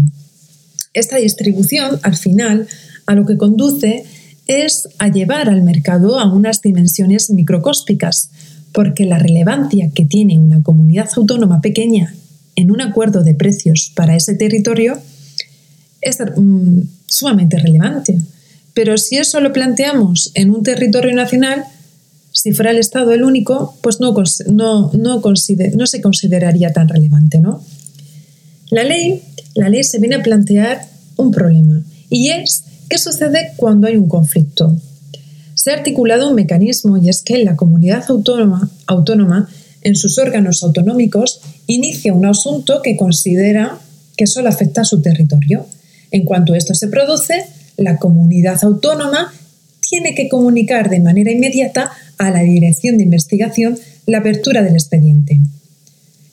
Esta 0.93 1.17
distribución, 1.17 1.99
al 2.03 2.15
final, 2.15 2.67
a 3.07 3.15
lo 3.15 3.25
que 3.25 3.37
conduce 3.37 4.03
es 4.45 4.87
a 4.99 5.07
llevar 5.07 5.49
al 5.49 5.63
mercado 5.63 6.19
a 6.19 6.31
unas 6.31 6.61
dimensiones 6.61 7.31
microcóspicas, 7.31 8.29
porque 8.71 9.05
la 9.05 9.17
relevancia 9.17 9.89
que 9.95 10.05
tiene 10.05 10.37
una 10.37 10.61
comunidad 10.61 11.09
autónoma 11.15 11.59
pequeña 11.59 12.13
en 12.59 12.71
un 12.71 12.81
acuerdo 12.81 13.23
de 13.23 13.33
precios 13.35 13.91
para 13.95 14.15
ese 14.15 14.35
territorio 14.35 14.97
es 16.01 16.17
mm, 16.19 16.81
sumamente 17.07 17.57
relevante. 17.57 18.19
Pero 18.73 18.97
si 18.97 19.17
eso 19.17 19.39
lo 19.39 19.53
planteamos 19.53 20.31
en 20.35 20.51
un 20.51 20.63
territorio 20.63 21.13
nacional, 21.13 21.63
si 22.31 22.51
fuera 22.51 22.71
el 22.71 22.77
Estado 22.77 23.13
el 23.13 23.23
único, 23.23 23.77
pues 23.81 23.99
no, 23.99 24.13
no, 24.51 25.85
se 25.85 26.01
consideraría 26.01 26.73
tan 26.73 26.89
relevante. 26.89 27.39
¿no? 27.39 27.63
La, 28.69 28.83
ley, 28.83 29.21
la 29.55 29.69
ley 29.69 29.83
se 29.83 29.99
viene 29.99 30.15
a 30.15 30.23
plantear 30.23 30.85
un 31.15 31.31
problema 31.31 31.81
y 32.09 32.29
es 32.29 32.63
qué 32.89 32.97
sucede 32.97 33.53
cuando 33.55 33.87
hay 33.87 33.95
un 33.95 34.09
conflicto. 34.09 34.75
Se 35.53 35.71
ha 35.71 35.75
articulado 35.75 36.29
un 36.29 36.35
mecanismo 36.35 36.97
y 36.97 37.09
es 37.09 37.21
que 37.21 37.43
la 37.43 37.55
comunidad 37.55 38.05
autónoma 38.07 39.49
en 39.81 39.95
sus 39.95 40.17
órganos 40.17 40.63
autonómicos 40.63 41.41
inicia 41.67 42.13
un 42.13 42.25
asunto 42.25 42.81
que 42.81 42.97
considera 42.97 43.79
que 44.17 44.27
solo 44.27 44.49
afecta 44.49 44.81
a 44.81 44.85
su 44.85 45.01
territorio. 45.01 45.65
En 46.11 46.25
cuanto 46.25 46.55
esto 46.55 46.73
se 46.73 46.87
produce, 46.87 47.45
la 47.77 47.97
comunidad 47.97 48.63
autónoma 48.63 49.33
tiene 49.79 50.13
que 50.13 50.27
comunicar 50.27 50.89
de 50.89 50.99
manera 50.99 51.31
inmediata 51.31 51.91
a 52.17 52.29
la 52.29 52.41
Dirección 52.41 52.97
de 52.97 53.03
Investigación 53.03 53.79
la 54.05 54.19
apertura 54.19 54.61
del 54.61 54.73
expediente. 54.73 55.39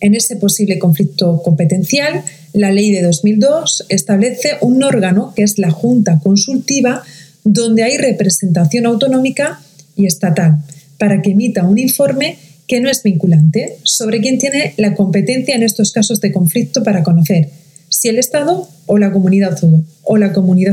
En 0.00 0.14
ese 0.14 0.36
posible 0.36 0.78
conflicto 0.78 1.40
competencial, 1.42 2.22
la 2.52 2.70
ley 2.70 2.90
de 2.90 3.02
2002 3.02 3.86
establece 3.88 4.56
un 4.60 4.82
órgano 4.82 5.32
que 5.34 5.42
es 5.42 5.58
la 5.58 5.70
Junta 5.70 6.20
Consultiva, 6.20 7.02
donde 7.44 7.84
hay 7.84 7.96
representación 7.96 8.86
autonómica 8.86 9.60
y 9.94 10.06
estatal, 10.06 10.58
para 10.98 11.22
que 11.22 11.30
emita 11.30 11.66
un 11.66 11.78
informe 11.78 12.38
que 12.66 12.80
no 12.80 12.90
es 12.90 13.02
vinculante 13.02 13.78
sobre 13.84 14.20
quién 14.20 14.38
tiene 14.38 14.74
la 14.76 14.94
competencia 14.94 15.54
en 15.54 15.62
estos 15.62 15.92
casos 15.92 16.20
de 16.20 16.32
conflicto 16.32 16.82
para 16.82 17.02
conocer 17.02 17.50
si 17.88 18.08
el 18.08 18.18
Estado 18.18 18.68
o 18.86 18.98
la 18.98 19.12
comunidad, 19.12 19.58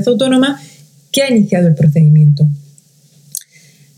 autónoma 0.08 0.62
que 1.12 1.22
ha 1.22 1.30
iniciado 1.30 1.68
el 1.68 1.76
procedimiento. 1.76 2.48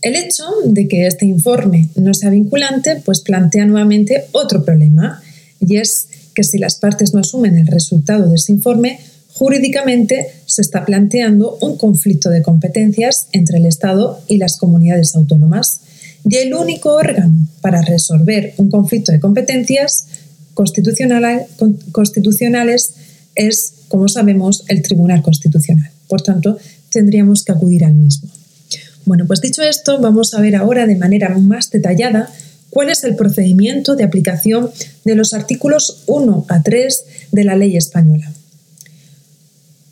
El 0.02 0.16
hecho 0.16 0.44
de 0.66 0.88
que 0.88 1.08
este 1.08 1.26
informe 1.26 1.90
no 1.96 2.14
sea 2.14 2.30
vinculante 2.30 3.02
pues 3.04 3.22
plantea 3.22 3.66
nuevamente 3.66 4.26
otro 4.34 4.64
problema 4.64 5.22
y 5.60 5.78
es 5.78 6.08
que 6.36 6.44
si 6.44 6.60
las 6.60 6.76
partes 6.76 7.14
no 7.14 7.22
asumen 7.22 7.58
el 7.58 7.68
resultado 7.68 8.30
de 8.30 8.36
ese 8.36 8.52
informe, 8.52 9.00
jurídicamente 9.34 10.28
se 10.46 10.62
está 10.62 10.86
planteando 10.86 11.58
un 11.62 11.78
conflicto 11.78 12.30
de 12.30 12.42
competencias 12.42 13.28
entre 13.32 13.58
el 13.58 13.66
Estado 13.66 14.22
y 14.28 14.38
las 14.38 14.58
comunidades 14.58 15.16
autónomas. 15.16 15.82
Y 16.28 16.38
el 16.38 16.54
único 16.54 16.94
órgano 16.94 17.34
para 17.62 17.82
resolver 17.82 18.54
un 18.58 18.70
conflicto 18.70 19.12
de 19.12 19.20
competencias 19.20 20.08
constitucionales 20.54 22.94
es, 23.36 23.74
como 23.88 24.08
sabemos, 24.08 24.64
el 24.68 24.82
Tribunal 24.82 25.22
Constitucional. 25.22 25.92
Por 26.08 26.22
tanto, 26.22 26.58
tendríamos 26.90 27.44
que 27.44 27.52
acudir 27.52 27.86
al 27.86 27.94
mismo. 27.94 28.30
Bueno, 29.06 29.26
pues 29.28 29.42
dicho 29.42 29.62
esto, 29.62 30.00
vamos 30.00 30.34
a 30.34 30.42
ver 30.42 30.56
ahora 30.56 30.88
de 30.88 30.96
manera 30.96 31.30
más 31.38 31.70
detallada 31.70 32.32
cuál 32.72 32.90
es 32.90 33.04
el 33.04 33.16
procedimiento 33.16 33.96
de 33.96 34.04
aplicación 34.04 34.72
de 35.04 35.16
los 35.16 35.34
artículos 35.34 36.04
1 36.08 36.46
a 36.50 36.64
3 36.64 37.06
de 37.32 37.44
la 37.44 37.56
ley 37.56 37.78
española. 37.78 38.32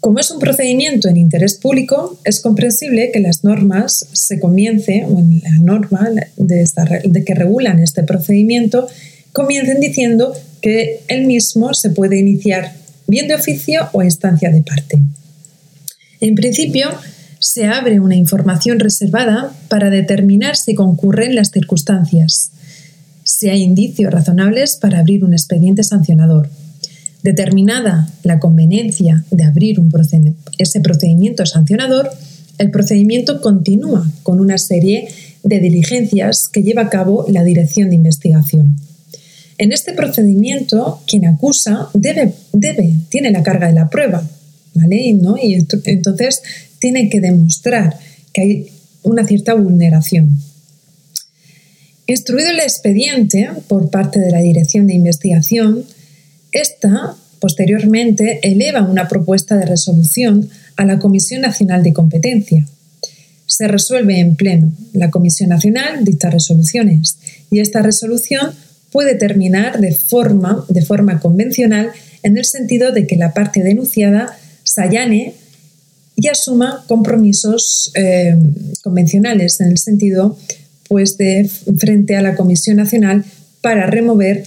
Como 0.03 0.19
es 0.19 0.31
un 0.31 0.39
procedimiento 0.39 1.07
en 1.07 1.15
interés 1.15 1.57
público, 1.57 2.19
es 2.25 2.41
comprensible 2.41 3.09
que 3.13 3.21
las 3.21 3.45
normas 3.45 4.05
se 4.11 4.37
comience, 4.37 5.05
o 5.07 5.17
en 5.17 5.39
la 5.41 5.51
norma 5.61 6.09
de, 6.35 6.67
de 7.05 7.23
que 7.23 7.33
regulan 7.33 7.79
este 7.79 8.03
procedimiento, 8.03 8.85
comiencen 9.31 9.79
diciendo 9.79 10.33
que 10.61 11.03
el 11.07 11.25
mismo 11.25 11.73
se 11.73 11.91
puede 11.91 12.19
iniciar 12.19 12.73
bien 13.07 13.29
de 13.29 13.35
oficio 13.35 13.87
o 13.93 14.01
a 14.01 14.03
instancia 14.03 14.51
de 14.51 14.61
parte. 14.61 14.99
En 16.19 16.35
principio, 16.35 16.89
se 17.39 17.63
abre 17.67 18.01
una 18.01 18.17
información 18.17 18.81
reservada 18.81 19.53
para 19.69 19.89
determinar 19.89 20.57
si 20.57 20.75
concurren 20.75 21.33
las 21.33 21.51
circunstancias, 21.51 22.51
si 23.23 23.47
hay 23.47 23.61
indicios 23.61 24.11
razonables 24.11 24.75
para 24.75 24.99
abrir 24.99 25.23
un 25.23 25.31
expediente 25.31 25.81
sancionador 25.81 26.49
Determinada 27.23 28.09
la 28.23 28.39
conveniencia 28.39 29.23
de 29.31 29.45
abrir 29.45 29.79
ese 30.57 30.81
procedimiento 30.81 31.45
sancionador, 31.45 32.09
el 32.57 32.69
procedimiento 32.69 33.41
continúa 33.41 34.05
con 34.23 34.39
una 34.39 34.57
serie 34.57 35.07
de 35.41 35.59
diligencias 35.59 36.49
que 36.51 36.63
lleva 36.63 36.83
a 36.83 36.89
cabo 36.89 37.25
la 37.29 37.43
Dirección 37.43 37.89
de 37.89 37.95
Investigación. 37.95 38.75
En 39.57 39.71
este 39.71 39.93
procedimiento, 39.93 41.01
quien 41.07 41.25
acusa 41.25 41.89
debe, 41.93 42.33
tiene 43.09 43.31
la 43.31 43.41
carga 43.41 43.67
de 43.67 43.73
la 43.73 43.89
prueba, 43.89 44.27
¿vale? 44.73 44.97
Y 44.97 45.09
entonces 45.85 46.41
tiene 46.79 47.09
que 47.09 47.21
demostrar 47.21 47.97
que 48.33 48.41
hay 48.41 48.67
una 49.03 49.25
cierta 49.25 49.53
vulneración. 49.53 50.39
Instruido 52.05 52.49
el 52.49 52.59
expediente 52.59 53.49
por 53.67 53.89
parte 53.89 54.19
de 54.19 54.31
la 54.31 54.39
Dirección 54.39 54.87
de 54.87 54.95
Investigación, 54.95 55.85
esta, 56.53 57.15
posteriormente, 57.39 58.39
eleva 58.43 58.81
una 58.83 59.07
propuesta 59.07 59.57
de 59.57 59.65
resolución 59.65 60.49
a 60.77 60.85
la 60.85 60.99
Comisión 60.99 61.41
Nacional 61.41 61.83
de 61.83 61.93
Competencia. 61.93 62.65
Se 63.45 63.67
resuelve 63.67 64.19
en 64.19 64.35
pleno. 64.35 64.71
La 64.93 65.11
Comisión 65.11 65.49
Nacional 65.49 66.05
dicta 66.05 66.29
resoluciones 66.29 67.17
y 67.51 67.59
esta 67.59 67.81
resolución 67.81 68.51
puede 68.91 69.15
terminar 69.15 69.79
de 69.79 69.91
forma, 69.93 70.65
de 70.69 70.83
forma 70.83 71.19
convencional 71.19 71.91
en 72.21 72.37
el 72.37 72.45
sentido 72.45 72.91
de 72.91 73.05
que 73.07 73.17
la 73.17 73.33
parte 73.33 73.61
denunciada 73.61 74.37
se 74.63 74.81
allane 74.81 75.33
y 76.15 76.27
asuma 76.27 76.83
compromisos 76.87 77.91
eh, 77.95 78.37
convencionales 78.83 79.59
en 79.59 79.71
el 79.71 79.77
sentido 79.77 80.37
pues 80.87 81.17
de 81.17 81.49
frente 81.77 82.15
a 82.15 82.21
la 82.21 82.35
Comisión 82.35 82.77
Nacional 82.77 83.25
para 83.61 83.87
remover 83.87 84.45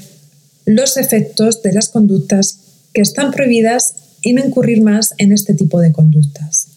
los 0.66 0.98
efectos 0.98 1.62
de 1.62 1.72
las 1.72 1.88
conductas 1.88 2.58
que 2.92 3.00
están 3.00 3.30
prohibidas 3.30 3.94
y 4.20 4.32
no 4.32 4.44
incurrir 4.44 4.82
más 4.82 5.14
en 5.18 5.32
este 5.32 5.54
tipo 5.54 5.80
de 5.80 5.92
conductas. 5.92 6.68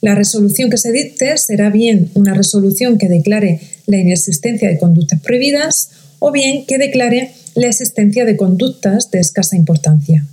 La 0.00 0.16
resolución 0.16 0.70
que 0.70 0.78
se 0.78 0.90
dicte 0.90 1.38
será 1.38 1.70
bien 1.70 2.10
una 2.14 2.34
resolución 2.34 2.98
que 2.98 3.08
declare 3.08 3.60
la 3.86 3.98
inexistencia 3.98 4.68
de 4.68 4.78
conductas 4.78 5.20
prohibidas 5.20 5.90
o 6.18 6.32
bien 6.32 6.66
que 6.66 6.78
declare 6.78 7.32
la 7.54 7.68
existencia 7.68 8.24
de 8.24 8.36
conductas 8.36 9.10
de 9.10 9.20
escasa 9.20 9.56
importancia. 9.56 10.26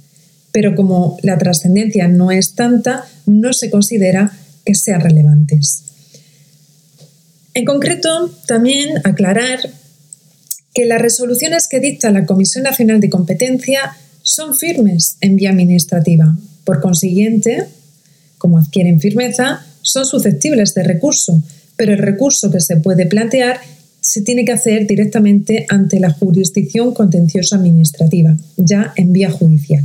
Pero 0.52 0.76
como 0.76 1.18
la 1.22 1.38
trascendencia 1.38 2.08
no 2.08 2.32
es 2.32 2.56
tanta, 2.56 3.06
no 3.26 3.54
se 3.54 3.70
considera 3.70 4.32
que 4.66 4.74
sean 4.74 5.02
relevantes. 5.02 5.84
En 7.54 7.66
concreto, 7.66 8.32
también 8.48 8.90
aclarar 9.04 9.60
que 10.74 10.86
las 10.86 11.02
resoluciones 11.02 11.68
que 11.68 11.80
dicta 11.80 12.12
la 12.12 12.26
Comisión 12.26 12.64
Nacional 12.64 13.00
de 13.00 13.10
Competencia 13.10 13.96
son 14.22 14.56
firmes 14.56 15.18
en 15.22 15.36
vía 15.36 15.50
administrativa. 15.50 16.36
Por 16.64 16.82
consiguiente, 16.82 17.66
como 18.38 18.58
adquieren 18.58 19.00
firmeza, 19.00 19.66
son 19.82 20.06
susceptibles 20.06 20.74
de 20.74 20.84
recurso, 20.84 21.42
pero 21.76 21.94
el 21.94 22.00
recurso 22.00 22.52
que 22.52 22.60
se 22.60 22.78
puede 22.78 23.06
plantear 23.06 23.60
se 24.02 24.22
tiene 24.22 24.46
que 24.46 24.52
hacer 24.52 24.88
directamente 24.88 25.66
ante 25.70 26.00
la 26.00 26.12
jurisdicción 26.12 26.94
contenciosa 26.94 27.58
administrativa, 27.58 28.36
ya 28.58 28.94
en 28.96 29.14
vía 29.14 29.30
judicial. 29.30 29.84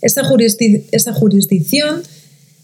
Esa, 0.00 0.22
jurisdicción 0.24 2.02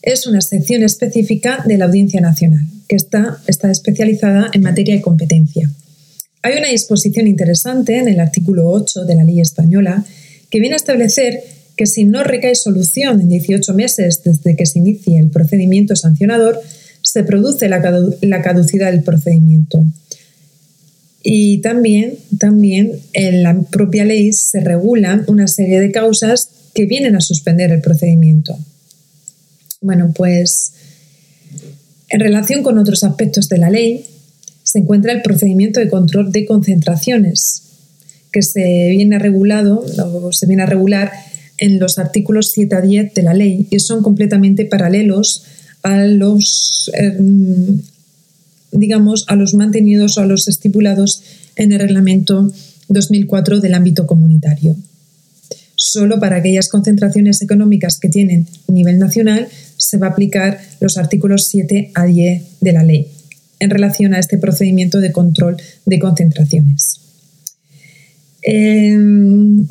es 0.03 0.27
una 0.27 0.43
sección 0.43 0.83
específica 0.83 1.65
de 1.67 1.79
la 1.79 1.87
Audiencia 1.87 2.21
Nacional, 2.21 2.67
que 2.87 2.97
está, 2.97 3.39
está 3.47 3.71
especializada 3.71 4.51
en 4.53 4.63
materia 4.63 4.95
de 4.95 5.01
competencia. 5.01 5.71
Hay 6.43 6.57
una 6.57 6.69
disposición 6.69 7.27
interesante 7.27 7.99
en 7.99 8.09
el 8.09 8.19
artículo 8.19 8.69
8 8.71 9.05
de 9.05 9.15
la 9.15 9.25
ley 9.25 9.41
española 9.41 10.05
que 10.49 10.59
viene 10.59 10.75
a 10.75 10.77
establecer 10.77 11.43
que 11.77 11.87
si 11.87 12.05
no 12.05 12.25
recae 12.25 12.55
solución 12.55 13.21
en 13.21 13.29
18 13.29 13.75
meses 13.75 14.23
desde 14.25 14.57
que 14.57 14.67
se 14.67 14.79
inicie 14.79 15.19
el 15.19 15.31
procedimiento 15.31 15.97
sancionador, 15.97 16.61
se 17.03 17.25
produce 17.25 17.69
la, 17.69 17.81
caducidad 18.43 18.91
del 18.91 19.03
procedimiento. 19.03 19.85
Y 21.23 21.59
también, 21.61 22.19
también 22.39 22.93
en 23.13 23.43
la 23.43 23.61
propia 23.63 24.05
ley 24.05 24.33
se 24.33 24.61
regulan 24.61 25.25
una 25.27 25.47
serie 25.47 25.81
de 25.81 25.91
causas 25.91 26.51
que 26.75 26.87
vienen 26.87 27.17
a 27.17 27.21
suspender 27.21 27.71
el 27.71 27.81
procedimiento. 27.81 28.59
Bueno, 29.81 30.13
pues 30.15 30.73
en 32.09 32.21
relación 32.21 32.63
con 32.63 32.79
otros 32.79 33.05
aspectos 33.05 33.49
de 33.49 33.59
la 33.59 33.71
ley, 33.71 34.05
se 34.63 34.79
encuentra 34.79 35.13
el 35.13 35.23
procedimiento 35.23 35.81
de 35.81 35.89
control 35.89 36.33
de 36.33 36.47
concentraciones, 36.47 37.63
que 38.33 38.43
se 38.43 38.91
viene 38.91 39.19
regulado 39.19 39.85
o 39.99 40.33
se 40.33 40.47
viene 40.47 40.63
a 40.63 40.67
regular 40.67 41.11
en 41.59 41.79
los 41.79 41.99
artículos 41.99 42.53
7 42.53 42.75
a 42.75 42.81
10 42.81 43.15
de 43.15 43.23
la 43.23 43.35
ley 43.35 43.67
y 43.71 43.79
son 43.81 44.03
completamente 44.03 44.65
paralelos 44.65 45.45
a 45.83 46.05
los 46.05 46.91
em, 46.95 47.81
digamos 48.73 49.25
a 49.29 49.37
los 49.37 49.55
mantenidos 49.55 50.17
o 50.17 50.23
a 50.23 50.27
los 50.27 50.49
estipulados 50.49 51.23
en 51.57 51.73
el 51.73 51.81
reglamento 51.81 52.53
2004 52.89 53.61
del 53.61 53.75
ámbito 53.75 54.07
comunitario. 54.07 54.77
Solo 55.75 56.21
para 56.21 56.37
aquellas 56.37 56.69
concentraciones 56.69 57.43
económicas 57.43 57.99
que 57.99 58.09
tienen 58.09 58.47
nivel 58.69 58.99
nacional 58.99 59.49
se 59.77 59.99
va 59.99 60.09
a 60.09 60.11
aplicar 60.11 60.61
los 60.81 60.97
artículos 60.97 61.49
7 61.49 61.91
a 61.95 62.05
10 62.07 62.43
de 62.61 62.73
la 62.73 62.83
ley 62.85 63.09
en 63.61 63.71
relación 63.71 64.15
a 64.15 64.19
este 64.19 64.39
procedimiento 64.39 64.99
de 64.99 65.13
control 65.13 65.57
de 65.87 65.99
concentraciones. 65.99 67.01
Em, 68.43 69.67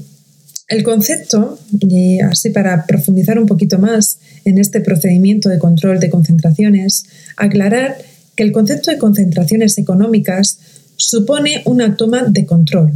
el 0.69 0.83
concepto, 0.83 1.57
y 1.81 2.19
así 2.19 2.51
para 2.51 2.85
profundizar 2.85 3.39
un 3.39 3.47
poquito 3.47 3.79
más 3.79 4.19
en 4.45 4.59
este 4.59 4.81
procedimiento 4.81 5.49
de 5.49 5.57
control 5.57 5.99
de 5.99 6.11
concentraciones, 6.11 7.05
aclarar 7.37 7.97
que 8.35 8.43
el 8.43 8.51
concepto 8.51 8.91
de 8.91 8.99
concentraciones 8.99 9.77
económicas 9.79 10.59
supone 10.95 11.63
una 11.65 11.97
toma 11.97 12.23
de 12.23 12.45
control. 12.45 12.93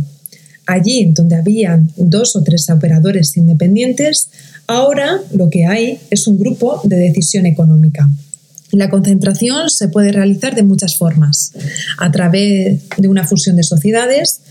Allí 0.67 1.11
donde 1.13 1.35
había 1.35 1.81
dos 1.97 2.35
o 2.35 2.43
tres 2.43 2.69
operadores 2.69 3.35
independientes, 3.37 4.29
ahora 4.67 5.19
lo 5.33 5.49
que 5.49 5.65
hay 5.65 5.99
es 6.11 6.27
un 6.27 6.37
grupo 6.37 6.79
de 6.83 6.97
decisión 6.97 7.45
económica. 7.45 8.07
La 8.73 8.89
concentración 8.89 9.69
se 9.69 9.87
puede 9.87 10.11
realizar 10.11 10.55
de 10.55 10.63
muchas 10.63 10.97
formas, 10.97 11.53
a 11.99 12.11
través 12.11 12.81
de 12.97 13.07
una 13.07 13.23
fusión 13.23 13.55
de 13.55 13.63
sociedades, 13.63 14.41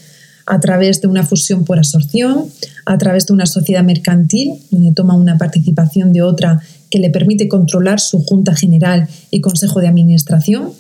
a 0.47 0.61
través 0.61 1.01
de 1.01 1.09
una 1.09 1.25
fusión 1.25 1.65
por 1.65 1.79
absorción, 1.79 2.47
a 2.87 2.99
través 2.99 3.27
de 3.27 3.33
una 3.33 3.47
sociedad 3.47 3.83
mercantil, 3.83 4.61
donde 4.71 4.93
toma 4.93 5.17
una 5.17 5.39
participación 5.39 6.13
de 6.13 6.23
otra 6.23 6.63
que 6.89 7.01
le 7.01 7.11
permite 7.11 7.49
controlar 7.49 7.99
su 7.99 8.21
junta 8.25 8.55
general 8.55 9.09
y 9.33 9.41
consejo 9.41 9.81
de 9.81 9.89
administración, 9.89 10.73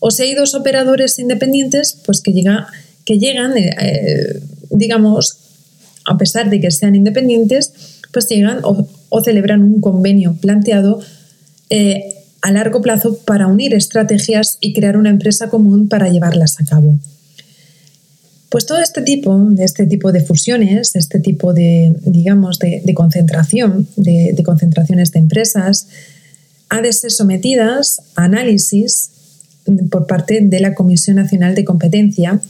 o 0.00 0.10
si 0.10 0.24
hay 0.24 0.34
dos 0.34 0.56
operadores 0.56 1.20
independientes, 1.20 1.96
pues 2.04 2.20
que, 2.20 2.32
que 3.04 3.18
llegan, 3.18 3.56
eh, 3.56 3.76
eh, 3.80 4.40
digamos, 4.70 5.38
a 6.04 6.18
pesar 6.18 6.50
de 6.50 6.60
que 6.60 6.72
sean 6.72 6.96
independientes, 6.96 7.72
pues 8.12 8.28
llegan 8.28 8.60
o, 8.64 8.88
celebran 9.22 9.62
un 9.62 9.80
convenio 9.80 10.34
planteado 10.40 11.00
eh, 11.70 12.17
a 12.42 12.52
largo 12.52 12.80
plazo 12.80 13.18
para 13.24 13.46
unir 13.46 13.74
estrategias 13.74 14.58
y 14.60 14.72
crear 14.72 14.96
una 14.96 15.10
empresa 15.10 15.48
común 15.48 15.88
para 15.88 16.08
llevarlas 16.08 16.60
a 16.60 16.64
cabo. 16.64 16.98
Pues 18.48 18.64
todo 18.64 18.80
este 18.80 19.02
tipo, 19.02 19.36
de 19.50 19.64
este 19.64 19.86
tipo 19.86 20.10
de 20.10 20.22
fusiones, 20.22 20.96
este 20.96 21.20
tipo 21.20 21.52
de, 21.52 21.94
digamos, 22.02 22.58
de, 22.58 22.94
concentración, 22.94 23.86
de, 23.96 24.32
de, 24.34 24.42
concentraciones 24.42 25.12
de 25.12 25.18
empresas, 25.18 25.88
ha 26.70 26.80
de 26.80 26.92
ser 26.92 27.10
sometidas 27.10 28.00
a 28.14 28.24
análisis 28.24 29.10
por 29.90 30.06
parte 30.06 30.40
de 30.42 30.60
la 30.60 30.74
Comisión 30.74 31.16
Nacional 31.16 31.54
de 31.54 31.64
Competencia 31.64 32.40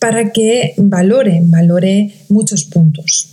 para 0.00 0.32
que 0.32 0.74
valore, 0.76 1.40
valore 1.44 2.14
muchos 2.28 2.64
puntos. 2.64 3.28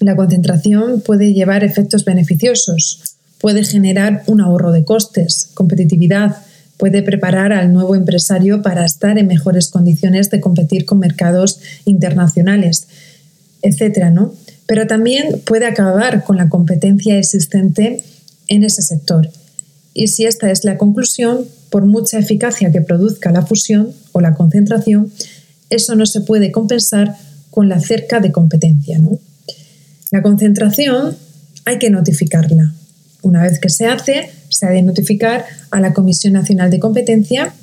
La 0.00 0.16
concentración 0.16 1.00
puede 1.02 1.32
llevar 1.32 1.62
efectos 1.62 2.04
beneficiosos, 2.04 3.11
puede 3.42 3.64
generar 3.64 4.22
un 4.28 4.40
ahorro 4.40 4.70
de 4.70 4.84
costes, 4.84 5.50
competitividad, 5.52 6.36
puede 6.78 7.02
preparar 7.02 7.52
al 7.52 7.72
nuevo 7.72 7.96
empresario 7.96 8.62
para 8.62 8.86
estar 8.86 9.18
en 9.18 9.26
mejores 9.26 9.68
condiciones 9.68 10.30
de 10.30 10.40
competir 10.40 10.86
con 10.86 11.00
mercados 11.00 11.60
internacionales, 11.84 12.86
etcétera, 13.60 14.10
¿no? 14.10 14.32
Pero 14.66 14.86
también 14.86 15.40
puede 15.44 15.66
acabar 15.66 16.22
con 16.24 16.36
la 16.36 16.48
competencia 16.48 17.18
existente 17.18 18.02
en 18.46 18.62
ese 18.62 18.80
sector. 18.80 19.28
Y 19.92 20.08
si 20.08 20.24
esta 20.24 20.50
es 20.50 20.64
la 20.64 20.78
conclusión, 20.78 21.44
por 21.68 21.84
mucha 21.84 22.18
eficacia 22.18 22.70
que 22.70 22.80
produzca 22.80 23.32
la 23.32 23.44
fusión 23.44 23.92
o 24.12 24.20
la 24.20 24.34
concentración, 24.34 25.10
eso 25.68 25.96
no 25.96 26.06
se 26.06 26.20
puede 26.20 26.52
compensar 26.52 27.16
con 27.50 27.68
la 27.68 27.80
cerca 27.80 28.20
de 28.20 28.30
competencia. 28.30 28.98
¿no? 28.98 29.18
La 30.12 30.22
concentración 30.22 31.16
hay 31.64 31.78
que 31.78 31.90
notificarla. 31.90 32.72
Una 33.22 33.42
vez 33.42 33.58
que 33.60 33.68
se 33.68 33.86
hace, 33.86 34.30
se 34.48 34.66
ha 34.66 34.70
de 34.70 34.82
notificar 34.82 35.44
a 35.70 35.80
la 35.80 35.94
Comisión 35.94 36.34
Nacional 36.34 36.70
de 36.70 36.80
Competencia 36.80 37.54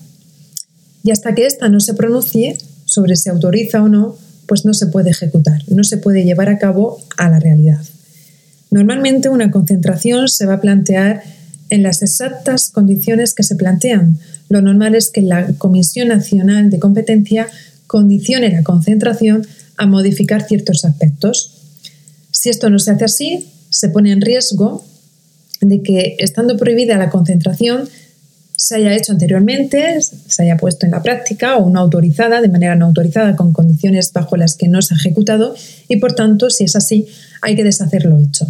y 1.04 1.12
hasta 1.12 1.36
que 1.36 1.46
ésta 1.46 1.70
no 1.70 1.80
se 1.80 1.94
pronuncie 1.94 2.58
sobre 2.86 3.16
si 3.16 3.30
autoriza 3.30 3.84
o 3.84 3.90
no, 3.90 4.16
pues 4.48 4.66
no 4.66 4.74
se 4.74 4.88
puede 4.88 5.12
ejecutar, 5.12 5.62
no 5.68 5.84
se 5.84 5.98
puede 5.98 6.24
llevar 6.24 6.50
a 6.50 6.58
cabo 6.58 7.00
a 7.18 7.30
la 7.30 7.40
realidad. 7.40 7.80
Normalmente 8.72 9.30
una 9.30 9.52
concentración 9.52 10.28
se 10.28 10.46
va 10.46 10.56
a 10.56 10.62
plantear 10.62 11.24
en 11.70 11.84
las 11.84 12.02
exactas 12.02 12.70
condiciones 12.70 13.34
que 13.34 13.44
se 13.44 13.56
plantean. 13.56 14.18
Lo 14.50 14.62
normal 14.62 14.96
es 14.96 15.12
que 15.12 15.22
la 15.22 15.54
Comisión 15.54 16.08
Nacional 16.08 16.70
de 16.70 16.80
Competencia 16.80 17.48
condicione 17.86 18.52
la 18.52 18.64
concentración 18.64 19.46
a 19.78 19.86
modificar 19.86 20.48
ciertos 20.48 20.86
aspectos. 20.86 21.54
Si 22.32 22.50
esto 22.50 22.70
no 22.70 22.80
se 22.80 22.92
hace 22.92 23.06
así, 23.06 23.50
se 23.70 23.90
pone 23.90 24.12
en 24.12 24.22
riesgo 24.22 24.84
de 25.62 25.82
que, 25.82 26.16
estando 26.20 26.58
prohibida 26.58 26.98
la 26.98 27.10
concentración, 27.10 27.88
se 28.56 28.76
haya 28.76 28.94
hecho 28.96 29.14
anteriormente, 29.14 30.02
se 30.02 30.44
haya 30.44 30.58
puesto 30.58 30.86
en 30.86 30.92
la 30.92 31.02
práctica 31.02 31.58
o 31.58 31.70
no 31.70 31.80
autorizada, 31.80 32.42
de 32.42 32.50
manera 32.50 32.76
no 32.76 32.88
autorizada, 32.88 33.36
con 33.36 33.54
condiciones 33.54 34.12
bajo 34.12 34.36
las 34.36 34.56
que 34.56 34.68
no 34.68 34.82
se 34.82 34.94
ha 34.94 34.98
ejecutado 34.98 35.56
y, 35.88 35.98
por 35.98 36.14
tanto, 36.14 36.50
si 36.50 36.66
es 36.66 36.76
así, 36.76 37.08
hay 37.42 37.56
que 37.56 37.64
deshacer 37.64 38.06
lo 38.06 38.20
hecho 38.20 38.48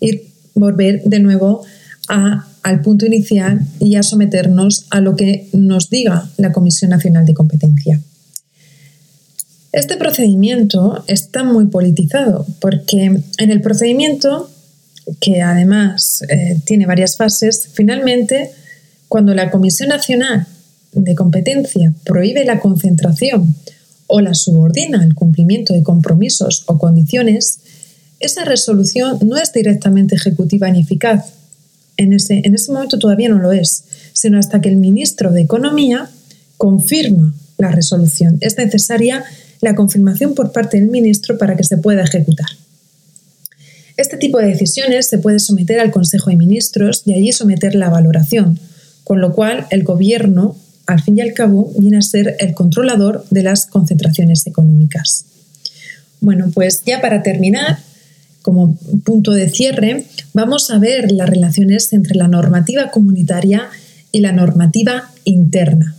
y 0.00 0.22
volver 0.54 1.02
de 1.04 1.20
nuevo 1.20 1.64
al 2.08 2.82
punto 2.82 3.06
inicial 3.06 3.60
y 3.80 3.96
a 3.96 4.02
someternos 4.02 4.86
a 4.90 5.00
lo 5.00 5.16
que 5.16 5.48
nos 5.52 5.88
diga 5.88 6.28
la 6.36 6.52
Comisión 6.52 6.90
Nacional 6.90 7.24
de 7.24 7.32
Competencia. 7.32 8.00
Este 9.72 9.96
procedimiento 9.96 11.02
está 11.06 11.44
muy 11.44 11.66
politizado 11.66 12.44
porque 12.60 13.04
en 13.38 13.50
el 13.50 13.62
procedimiento, 13.62 14.50
que 15.20 15.42
además 15.42 16.22
eh, 16.28 16.58
tiene 16.64 16.86
varias 16.86 17.16
fases, 17.16 17.68
finalmente, 17.72 18.50
cuando 19.08 19.34
la 19.34 19.50
Comisión 19.50 19.88
Nacional 19.88 20.46
de 20.92 21.14
Competencia 21.14 21.92
prohíbe 22.04 22.44
la 22.44 22.60
concentración 22.60 23.54
o 24.06 24.20
la 24.20 24.34
subordina 24.34 25.02
al 25.02 25.14
cumplimiento 25.14 25.72
de 25.72 25.82
compromisos 25.82 26.64
o 26.66 26.78
condiciones, 26.78 27.58
esa 28.20 28.44
resolución 28.44 29.18
no 29.26 29.36
es 29.36 29.52
directamente 29.52 30.14
ejecutiva 30.14 30.70
ni 30.70 30.82
eficaz. 30.82 31.32
En 31.96 32.12
ese, 32.12 32.42
en 32.44 32.54
ese 32.54 32.72
momento 32.72 32.98
todavía 32.98 33.28
no 33.28 33.38
lo 33.38 33.52
es, 33.52 33.84
sino 34.12 34.38
hasta 34.38 34.60
que 34.60 34.68
el 34.68 34.76
ministro 34.76 35.32
de 35.32 35.42
Economía 35.42 36.08
confirma 36.56 37.34
la 37.58 37.70
resolución. 37.70 38.38
Es 38.40 38.56
necesaria 38.56 39.24
la 39.60 39.74
confirmación 39.74 40.34
por 40.34 40.52
parte 40.52 40.78
del 40.78 40.88
ministro 40.88 41.38
para 41.38 41.56
que 41.56 41.64
se 41.64 41.78
pueda 41.78 42.02
ejecutar. 42.02 42.48
Este 43.96 44.16
tipo 44.16 44.38
de 44.38 44.46
decisiones 44.46 45.08
se 45.08 45.18
puede 45.18 45.38
someter 45.38 45.80
al 45.80 45.90
Consejo 45.90 46.30
de 46.30 46.36
Ministros 46.36 47.02
y 47.04 47.14
allí 47.14 47.32
someter 47.32 47.74
la 47.74 47.90
valoración, 47.90 48.58
con 49.04 49.20
lo 49.20 49.34
cual 49.34 49.66
el 49.70 49.84
Gobierno, 49.84 50.56
al 50.86 51.02
fin 51.02 51.18
y 51.18 51.20
al 51.20 51.34
cabo, 51.34 51.72
viene 51.78 51.98
a 51.98 52.02
ser 52.02 52.36
el 52.38 52.54
controlador 52.54 53.24
de 53.30 53.42
las 53.42 53.66
concentraciones 53.66 54.46
económicas. 54.46 55.26
Bueno, 56.20 56.50
pues 56.54 56.82
ya 56.86 57.00
para 57.00 57.22
terminar, 57.22 57.78
como 58.42 58.76
punto 59.04 59.32
de 59.32 59.50
cierre, 59.50 60.04
vamos 60.32 60.70
a 60.70 60.78
ver 60.78 61.12
las 61.12 61.28
relaciones 61.28 61.92
entre 61.92 62.16
la 62.16 62.28
normativa 62.28 62.90
comunitaria 62.90 63.68
y 64.10 64.20
la 64.20 64.32
normativa 64.32 65.10
interna. 65.24 65.94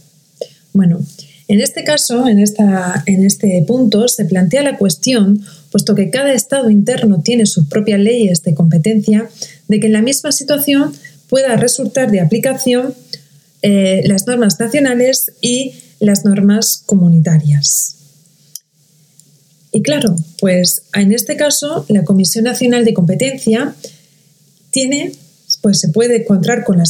Bueno, 0.73 0.99
en 1.47 1.59
este 1.59 1.83
caso, 1.83 2.27
en, 2.27 2.39
esta, 2.39 3.03
en 3.05 3.25
este 3.25 3.63
punto, 3.67 4.07
se 4.07 4.25
plantea 4.25 4.63
la 4.63 4.77
cuestión, 4.77 5.43
puesto 5.73 5.95
que 5.95 6.11
cada 6.11 6.31
Estado 6.33 6.69
interno 6.69 7.23
tiene 7.23 7.47
sus 7.47 7.65
propias 7.65 7.99
leyes 7.99 8.43
de 8.43 8.53
competencia, 8.53 9.27
de 9.67 9.79
que 9.79 9.87
en 9.87 9.93
la 9.93 10.03
misma 10.03 10.31
situación 10.31 10.93
pueda 11.29 11.55
resultar 11.55 12.11
de 12.11 12.21
aplicación 12.21 12.93
eh, 13.63 14.03
las 14.05 14.27
normas 14.27 14.59
nacionales 14.59 15.31
y 15.41 15.73
las 15.99 16.25
normas 16.25 16.83
comunitarias. 16.85 17.95
Y 19.71 19.81
claro, 19.81 20.15
pues 20.39 20.83
en 20.93 21.11
este 21.11 21.37
caso 21.37 21.87
la 21.89 22.03
Comisión 22.03 22.43
Nacional 22.43 22.85
de 22.85 22.93
Competencia 22.93 23.73
tiene, 24.69 25.13
pues 25.61 25.79
se 25.79 25.87
puede 25.87 26.17
encontrar 26.17 26.65
con 26.65 26.77
la, 26.77 26.83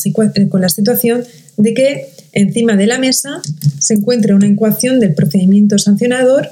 con 0.49 0.59
la 0.59 0.67
situación 0.67 1.23
de 1.55 1.73
que 1.73 2.09
encima 2.33 2.75
de 2.75 2.87
la 2.87 2.99
mesa 2.99 3.41
se 3.79 3.93
encuentre 3.93 4.33
una 4.33 4.47
ecuación 4.47 4.99
del 4.99 5.13
procedimiento 5.13 5.77
sancionador, 5.79 6.49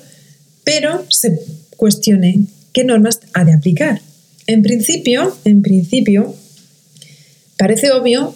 pero 0.64 1.04
se 1.10 1.38
cuestione 1.82 2.42
qué 2.74 2.84
normas 2.84 3.22
ha 3.34 3.44
de 3.44 3.56
aplicar. 3.56 4.02
En 4.46 4.62
principio, 4.62 5.36
en 5.46 5.64
principio, 5.64 6.36
parece 7.58 7.92
obvio 7.92 8.36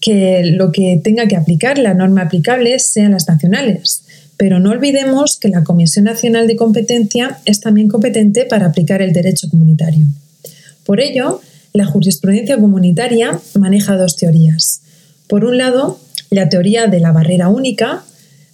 que 0.00 0.44
lo 0.44 0.70
que 0.70 1.00
tenga 1.02 1.26
que 1.26 1.34
aplicar 1.34 1.78
la 1.78 1.94
norma 1.94 2.22
aplicable 2.22 2.78
sean 2.78 3.10
las 3.10 3.26
nacionales, 3.26 4.04
pero 4.36 4.60
no 4.60 4.70
olvidemos 4.70 5.36
que 5.36 5.48
la 5.48 5.64
Comisión 5.64 6.04
Nacional 6.04 6.46
de 6.46 6.54
Competencia 6.54 7.40
es 7.44 7.58
también 7.58 7.88
competente 7.88 8.44
para 8.44 8.66
aplicar 8.66 9.02
el 9.02 9.12
derecho 9.12 9.50
comunitario. 9.50 10.06
Por 10.84 11.00
ello, 11.00 11.40
la 11.72 11.86
jurisprudencia 11.86 12.56
comunitaria 12.56 13.40
maneja 13.58 13.96
dos 13.96 14.14
teorías. 14.14 14.82
Por 15.26 15.44
un 15.44 15.58
lado, 15.58 15.98
la 16.30 16.48
teoría 16.48 16.86
de 16.86 17.00
la 17.00 17.10
barrera 17.10 17.48
única, 17.48 18.04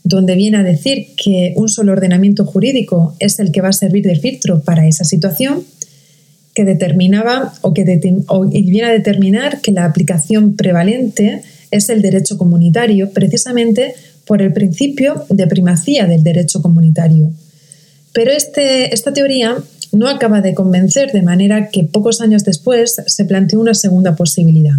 donde 0.05 0.35
viene 0.35 0.59
a 0.59 0.63
decir 0.63 1.09
que 1.17 1.55
un 1.57 1.69
solo 1.69 1.93
ordenamiento 1.93 2.45
jurídico 2.45 3.15
es 3.19 3.39
el 3.39 3.53
que 3.53 3.61
va 3.61 3.69
a 3.69 3.73
servir 3.73 4.05
de 4.05 4.17
filtro 4.17 4.63
para 4.63 4.87
esa 4.87 5.05
situación, 5.05 5.65
que 6.55 6.65
determinaba 6.65 7.55
o 7.63 7.73
que 7.73 7.85
viene 7.85 8.85
a 8.85 8.93
determinar 8.93 9.61
que 9.61 9.73
la 9.73 9.85
aplicación 9.85 10.55
prevalente 10.55 11.43
es 11.71 11.89
el 11.89 12.03
derecho 12.03 12.37
comunitario, 12.37 13.11
precisamente 13.11 13.95
por 14.27 14.43
el 14.43 14.53
principio 14.53 15.25
de 15.31 15.47
primacía 15.47 16.07
del 16.07 16.23
derecho 16.23 16.61
comunitario. 16.61 17.31
Pero 18.13 18.31
este, 18.33 18.93
esta 18.95 19.13
teoría 19.13 19.57
no 19.93 20.09
acaba 20.09 20.41
de 20.41 20.55
convencer, 20.55 21.13
de 21.13 21.23
manera 21.23 21.71
que 21.71 21.85
pocos 21.85 22.21
años 22.21 22.45
después 22.45 22.97
se 23.07 23.25
planteó 23.25 23.61
una 23.61 23.75
segunda 23.75 24.17
posibilidad. 24.17 24.75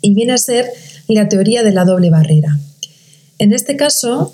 Y 0.00 0.14
viene 0.14 0.32
a 0.32 0.38
ser 0.38 0.66
la 1.06 1.28
teoría 1.28 1.62
de 1.62 1.72
la 1.72 1.84
doble 1.84 2.10
barrera. 2.10 2.58
En 3.38 3.52
este 3.52 3.76
caso, 3.76 4.32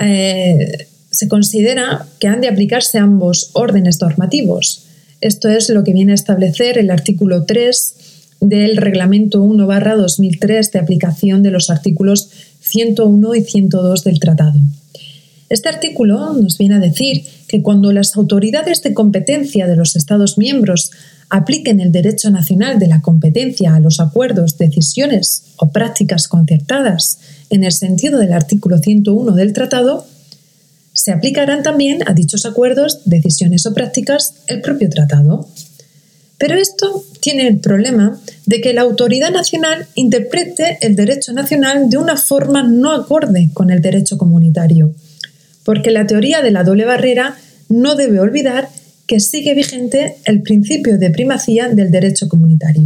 eh, 0.00 0.86
se 1.10 1.28
considera 1.28 2.06
que 2.20 2.28
han 2.28 2.40
de 2.40 2.48
aplicarse 2.48 2.98
ambos 2.98 3.50
órdenes 3.54 4.00
normativos. 4.00 4.84
Esto 5.20 5.48
es 5.48 5.68
lo 5.70 5.82
que 5.82 5.92
viene 5.92 6.12
a 6.12 6.14
establecer 6.14 6.78
el 6.78 6.90
artículo 6.90 7.44
3 7.44 7.94
del 8.40 8.76
Reglamento 8.76 9.42
1-2003 9.42 10.70
de 10.70 10.78
aplicación 10.78 11.42
de 11.42 11.50
los 11.50 11.70
artículos 11.70 12.30
101 12.60 13.34
y 13.34 13.42
102 13.42 14.04
del 14.04 14.20
Tratado. 14.20 14.60
Este 15.48 15.68
artículo 15.68 16.34
nos 16.34 16.58
viene 16.58 16.76
a 16.76 16.78
decir 16.78 17.24
que 17.48 17.62
cuando 17.62 17.90
las 17.92 18.14
autoridades 18.16 18.82
de 18.82 18.94
competencia 18.94 19.66
de 19.66 19.76
los 19.76 19.96
Estados 19.96 20.36
miembros 20.36 20.90
apliquen 21.30 21.80
el 21.80 21.92
derecho 21.92 22.30
nacional 22.30 22.78
de 22.78 22.86
la 22.86 23.02
competencia 23.02 23.74
a 23.74 23.80
los 23.80 24.00
acuerdos, 24.00 24.56
decisiones 24.58 25.44
o 25.56 25.70
prácticas 25.70 26.28
concertadas 26.28 27.18
en 27.50 27.64
el 27.64 27.72
sentido 27.72 28.18
del 28.18 28.32
artículo 28.32 28.78
101 28.78 29.32
del 29.32 29.52
tratado, 29.52 30.06
se 30.92 31.12
aplicarán 31.12 31.62
también 31.62 32.00
a 32.06 32.12
dichos 32.12 32.44
acuerdos, 32.44 33.02
decisiones 33.04 33.66
o 33.66 33.74
prácticas 33.74 34.34
el 34.46 34.60
propio 34.60 34.90
tratado. 34.90 35.48
Pero 36.38 36.56
esto 36.56 37.04
tiene 37.20 37.46
el 37.48 37.58
problema 37.58 38.18
de 38.46 38.60
que 38.60 38.72
la 38.72 38.82
autoridad 38.82 39.30
nacional 39.30 39.86
interprete 39.94 40.78
el 40.80 40.96
derecho 40.96 41.32
nacional 41.32 41.90
de 41.90 41.98
una 41.98 42.16
forma 42.16 42.62
no 42.62 42.92
acorde 42.92 43.50
con 43.52 43.70
el 43.70 43.80
derecho 43.80 44.18
comunitario, 44.18 44.92
porque 45.64 45.90
la 45.90 46.06
teoría 46.06 46.42
de 46.42 46.50
la 46.50 46.64
doble 46.64 46.84
barrera 46.84 47.36
no 47.68 47.94
debe 47.94 48.20
olvidar 48.20 48.68
que 49.08 49.18
sigue 49.18 49.54
vigente 49.54 50.16
el 50.26 50.42
principio 50.42 50.98
de 50.98 51.10
primacía 51.10 51.68
del 51.68 51.90
derecho 51.90 52.28
comunitario. 52.28 52.82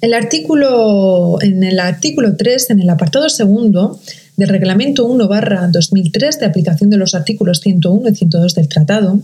El 0.00 0.14
artículo, 0.14 1.38
en 1.40 1.64
el 1.64 1.80
artículo 1.80 2.36
3, 2.36 2.70
en 2.70 2.80
el 2.80 2.90
apartado 2.90 3.28
segundo 3.30 3.98
del 4.36 4.50
Reglamento 4.50 5.06
1 5.06 5.26
2003 5.72 6.38
de 6.38 6.46
aplicación 6.46 6.90
de 6.90 6.98
los 6.98 7.14
artículos 7.16 7.60
101 7.60 8.10
y 8.10 8.14
102 8.14 8.54
del 8.54 8.68
Tratado, 8.68 9.20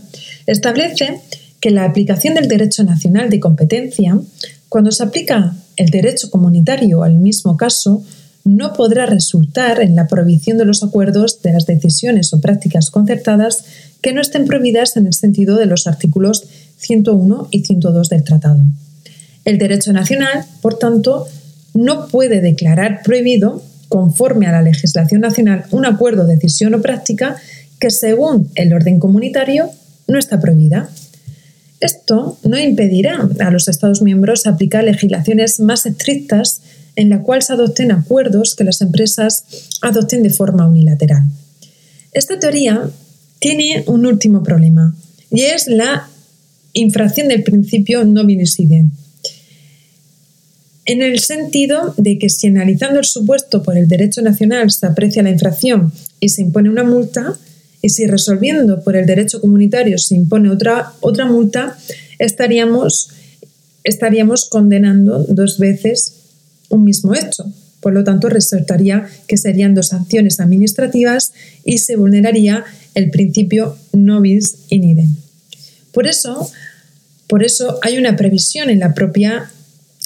establece 0.47 1.21
que 1.61 1.69
la 1.69 1.85
aplicación 1.85 2.33
del 2.33 2.47
derecho 2.47 2.83
nacional 2.83 3.29
de 3.29 3.39
competencia, 3.39 4.19
cuando 4.67 4.91
se 4.91 5.03
aplica 5.03 5.55
el 5.77 5.89
derecho 5.89 6.29
comunitario 6.29 7.03
al 7.03 7.13
mismo 7.13 7.55
caso, 7.55 8.03
no 8.45 8.73
podrá 8.73 9.07
resultar 9.07 9.81
en 9.81 9.95
la 9.95 10.07
prohibición 10.07 10.57
de 10.57 10.65
los 10.65 10.83
acuerdos 10.83 11.41
de 11.41 11.51
las 11.51 11.65
decisiones 11.65 12.31
o 12.31 12.39
prácticas 12.39 12.91
concertadas 12.91 13.65
que 14.01 14.13
no 14.13 14.21
estén 14.21 14.45
prohibidas 14.45 14.95
en 14.97 15.07
el 15.07 15.13
sentido 15.13 15.57
de 15.57 15.65
los 15.65 15.87
artículos 15.87 16.45
101 16.77 17.47
y 17.51 17.65
102 17.65 18.09
del 18.09 18.23
Tratado. 18.23 18.59
El 19.45 19.57
derecho 19.57 19.91
nacional, 19.93 20.45
por 20.61 20.77
tanto, 20.77 21.25
no 21.73 22.07
puede 22.07 22.39
declarar 22.39 23.01
prohibido, 23.03 23.63
conforme 23.89 24.45
a 24.47 24.51
la 24.51 24.61
legislación 24.61 25.21
nacional, 25.21 25.65
un 25.71 25.85
acuerdo, 25.85 26.25
decisión 26.25 26.73
o 26.75 26.81
práctica 26.81 27.37
que, 27.79 27.89
según 27.89 28.49
el 28.55 28.73
orden 28.73 28.99
comunitario, 28.99 29.69
no 30.07 30.19
está 30.19 30.39
prohibida. 30.39 30.89
Esto 31.79 32.37
no 32.43 32.59
impedirá 32.59 33.27
a 33.39 33.51
los 33.51 33.67
Estados 33.67 34.01
miembros 34.01 34.45
aplicar 34.45 34.83
legislaciones 34.83 35.59
más 35.59 35.85
estrictas 35.85 36.61
en 36.95 37.09
la 37.09 37.21
cual 37.21 37.41
se 37.41 37.53
adopten 37.53 37.91
acuerdos 37.91 38.55
que 38.55 38.63
las 38.63 38.81
empresas 38.81 39.43
adopten 39.81 40.23
de 40.23 40.29
forma 40.29 40.67
unilateral. 40.67 41.23
Esta 42.11 42.39
teoría 42.39 42.89
tiene 43.39 43.83
un 43.87 44.05
último 44.05 44.43
problema 44.43 44.95
y 45.29 45.41
es 45.41 45.67
la 45.67 46.09
infracción 46.73 47.27
del 47.27 47.43
principio 47.43 48.03
no 48.05 48.25
bis 48.25 48.57
en 50.85 51.01
el 51.01 51.19
sentido 51.19 51.95
de 51.97 52.19
que 52.19 52.29
si 52.29 52.47
analizando 52.47 52.99
el 52.99 53.05
supuesto 53.05 53.63
por 53.63 53.75
el 53.75 53.87
derecho 53.87 54.21
nacional 54.21 54.69
se 54.69 54.85
aprecia 54.85 55.23
la 55.23 55.31
infracción 55.31 55.91
y 56.19 56.29
se 56.29 56.43
impone 56.43 56.69
una 56.69 56.83
multa, 56.83 57.37
y 57.81 57.89
si 57.89 58.05
resolviendo 58.05 58.83
por 58.83 58.95
el 58.95 59.05
derecho 59.05 59.41
comunitario 59.41 59.97
se 59.97 60.15
impone 60.15 60.49
otra, 60.49 60.93
otra 61.01 61.25
multa, 61.25 61.77
estaríamos, 62.19 63.09
estaríamos 63.83 64.45
condenando 64.45 65.23
dos 65.27 65.57
veces 65.57 66.14
un 66.69 66.83
mismo 66.83 67.13
hecho. 67.13 67.45
Por 67.79 67.93
lo 67.93 68.03
tanto, 68.03 68.29
resultaría 68.29 69.07
que 69.27 69.37
serían 69.37 69.75
dos 69.75 69.89
sanciones 69.89 70.39
administrativas 70.39 71.33
y 71.63 71.77
se 71.79 71.95
vulneraría 71.95 72.63
el 72.95 73.11
principio 73.11 73.77
no 73.93 74.21
bis 74.21 74.57
in 74.69 74.83
idem. 74.83 75.15
Por 75.91 76.07
eso, 76.07 76.49
por 77.27 77.43
eso 77.43 77.77
hay 77.83 77.97
una 77.97 78.15
previsión 78.15 78.69
en 78.69 78.79
la 78.79 78.93
propia 78.93 79.51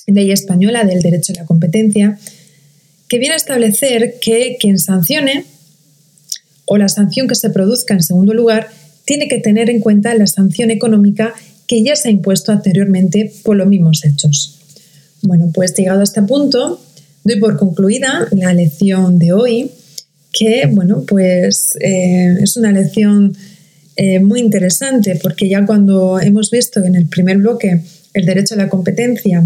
ley 0.08 0.32
española 0.32 0.84
del 0.84 1.02
derecho 1.02 1.34
a 1.34 1.38
la 1.38 1.46
competencia, 1.46 2.20
que 3.08 3.18
viene 3.18 3.34
a 3.34 3.38
establecer 3.38 4.16
que 4.22 4.58
quien 4.60 4.78
sancione 4.78 5.46
o 6.66 6.78
la 6.78 6.90
sanción 6.90 7.28
que 7.28 7.36
se 7.36 7.50
produzca 7.50 7.94
en 7.94 8.04
segundo 8.04 8.34
lugar 8.34 8.70
tiene 9.06 9.28
que 9.28 9.40
tener 9.40 9.70
en 9.70 9.80
cuenta 9.80 10.14
la 10.14 10.28
sanción 10.28 10.70
económica 10.70 11.34
que 11.66 11.84
ya 11.84 11.96
se 11.96 12.10
ha 12.10 12.12
impuesto 12.12 12.52
anteriormente 12.52 13.32
por 13.44 13.56
los 13.56 13.68
mismos 13.68 14.04
hechos. 14.06 14.59
Bueno, 15.22 15.52
pues 15.54 15.74
llegado 15.76 16.02
a 16.02 16.04
este 16.04 16.22
punto, 16.22 16.82
doy 17.24 17.40
por 17.40 17.58
concluida 17.58 18.28
la 18.32 18.54
lección 18.54 19.20
de 19.20 19.34
hoy, 19.34 19.72
que 20.32 20.68
bueno, 20.72 21.04
pues 21.08 21.76
eh, 21.82 22.38
es 22.42 22.56
una 22.56 22.72
lección 22.72 23.36
eh, 23.96 24.20
muy 24.20 24.40
interesante 24.40 25.20
porque 25.22 25.50
ya 25.50 25.66
cuando 25.66 26.20
hemos 26.22 26.52
visto 26.52 26.84
en 26.84 26.96
el 26.96 27.08
primer 27.08 27.38
bloque 27.38 27.82
el 28.14 28.26
derecho 28.26 28.56
a 28.56 28.58
la 28.58 28.70
competencia 28.70 29.46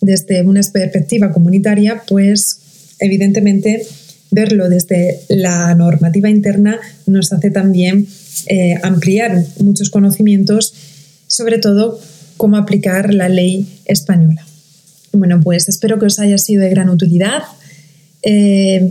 desde 0.00 0.42
una 0.42 0.60
perspectiva 0.72 1.32
comunitaria, 1.32 2.02
pues 2.06 2.60
evidentemente 3.00 3.84
verlo 4.30 4.68
desde 4.68 5.20
la 5.28 5.74
normativa 5.74 6.30
interna 6.30 6.78
nos 7.06 7.32
hace 7.32 7.50
también 7.50 8.06
eh, 8.46 8.74
ampliar 8.82 9.44
muchos 9.58 9.90
conocimientos, 9.90 10.74
sobre 11.26 11.58
todo 11.58 12.00
cómo 12.36 12.56
aplicar 12.56 13.12
la 13.12 13.28
ley 13.28 13.66
española. 13.84 14.46
Bueno, 15.12 15.40
pues 15.42 15.68
espero 15.68 15.98
que 15.98 16.06
os 16.06 16.18
haya 16.18 16.38
sido 16.38 16.62
de 16.62 16.70
gran 16.70 16.88
utilidad. 16.88 17.42
Eh, 18.22 18.90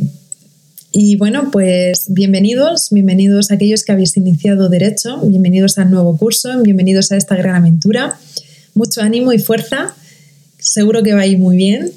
y 0.92 1.16
bueno, 1.16 1.50
pues 1.52 2.06
bienvenidos, 2.10 2.90
bienvenidos 2.92 3.50
a 3.50 3.56
aquellos 3.56 3.84
que 3.84 3.94
habéis 3.94 4.18
iniciado 4.18 4.70
Derecho, 4.70 5.22
bienvenidos 5.22 5.78
al 5.78 5.90
nuevo 5.90 6.18
curso, 6.18 6.62
bienvenidos 6.62 7.12
a 7.12 7.18
esta 7.18 7.36
gran 7.36 7.56
aventura. 7.56 8.20
Mucho 8.74 9.02
ánimo 9.02 9.34
y 9.34 9.40
fuerza 9.40 9.96
seguro 10.62 11.04
que 11.04 11.14
va 11.14 11.22
a 11.22 11.28
ir 11.28 11.40
muy 11.40 11.58
bien. 11.58 11.92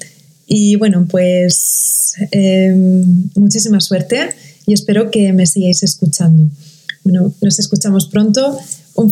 Y 0.47 0.75
bueno, 0.75 1.07
pues 1.09 2.15
em, 2.31 3.29
muchísima 3.35 3.79
suerte 3.79 4.29
y 4.65 4.73
espero 4.73 5.11
que 5.11 5.31
me 5.31 5.45
sigáis 5.45 5.83
escuchando. 5.83 6.49
Bueno, 7.03 7.33
nos 7.41 7.59
escuchamos 7.59 8.07
pronto. 8.07 8.57
Un 8.95 9.11